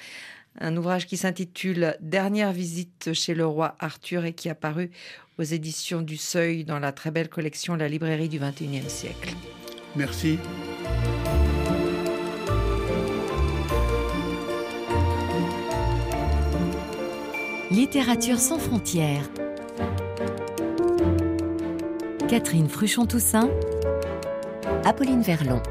un 0.59 0.75
ouvrage 0.77 1.07
qui 1.07 1.17
s'intitule 1.17 1.97
Dernière 1.99 2.51
visite 2.51 3.13
chez 3.13 3.33
le 3.33 3.45
roi 3.45 3.75
Arthur 3.79 4.25
et 4.25 4.33
qui 4.33 4.49
a 4.49 4.55
paru 4.55 4.91
aux 5.37 5.43
éditions 5.43 6.01
du 6.01 6.17
Seuil 6.17 6.63
dans 6.63 6.79
la 6.79 6.91
très 6.91 7.11
belle 7.11 7.29
collection 7.29 7.75
La 7.75 7.87
librairie 7.87 8.29
du 8.29 8.39
XXIe 8.39 8.89
siècle. 8.89 9.33
Merci. 9.95 10.37
Littérature 17.71 18.39
sans 18.39 18.59
frontières. 18.59 19.27
Catherine 22.29 22.69
Fruchon-Toussaint. 22.69 23.49
Apolline 24.83 25.23
Verlon. 25.23 25.63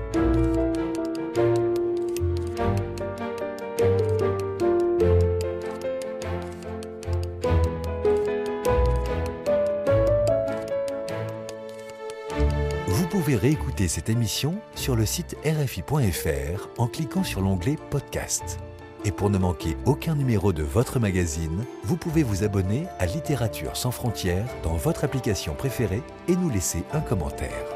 Vous 12.88 13.06
pouvez 13.06 13.36
réécouter 13.36 13.86
cette 13.86 14.08
émission 14.08 14.56
sur 14.74 14.96
le 14.96 15.06
site 15.06 15.36
rfi.fr 15.44 16.68
en 16.78 16.88
cliquant 16.88 17.22
sur 17.22 17.40
l'onglet 17.40 17.76
Podcast. 17.90 18.58
Et 19.04 19.12
pour 19.12 19.28
ne 19.28 19.36
manquer 19.38 19.76
aucun 19.84 20.14
numéro 20.14 20.52
de 20.52 20.62
votre 20.62 20.98
magazine, 20.98 21.64
vous 21.82 21.96
pouvez 21.96 22.22
vous 22.22 22.42
abonner 22.42 22.86
à 22.98 23.06
Littérature 23.06 23.76
sans 23.76 23.90
frontières 23.90 24.46
dans 24.62 24.76
votre 24.76 25.04
application 25.04 25.54
préférée 25.54 26.02
et 26.28 26.36
nous 26.36 26.48
laisser 26.48 26.84
un 26.92 27.00
commentaire. 27.00 27.73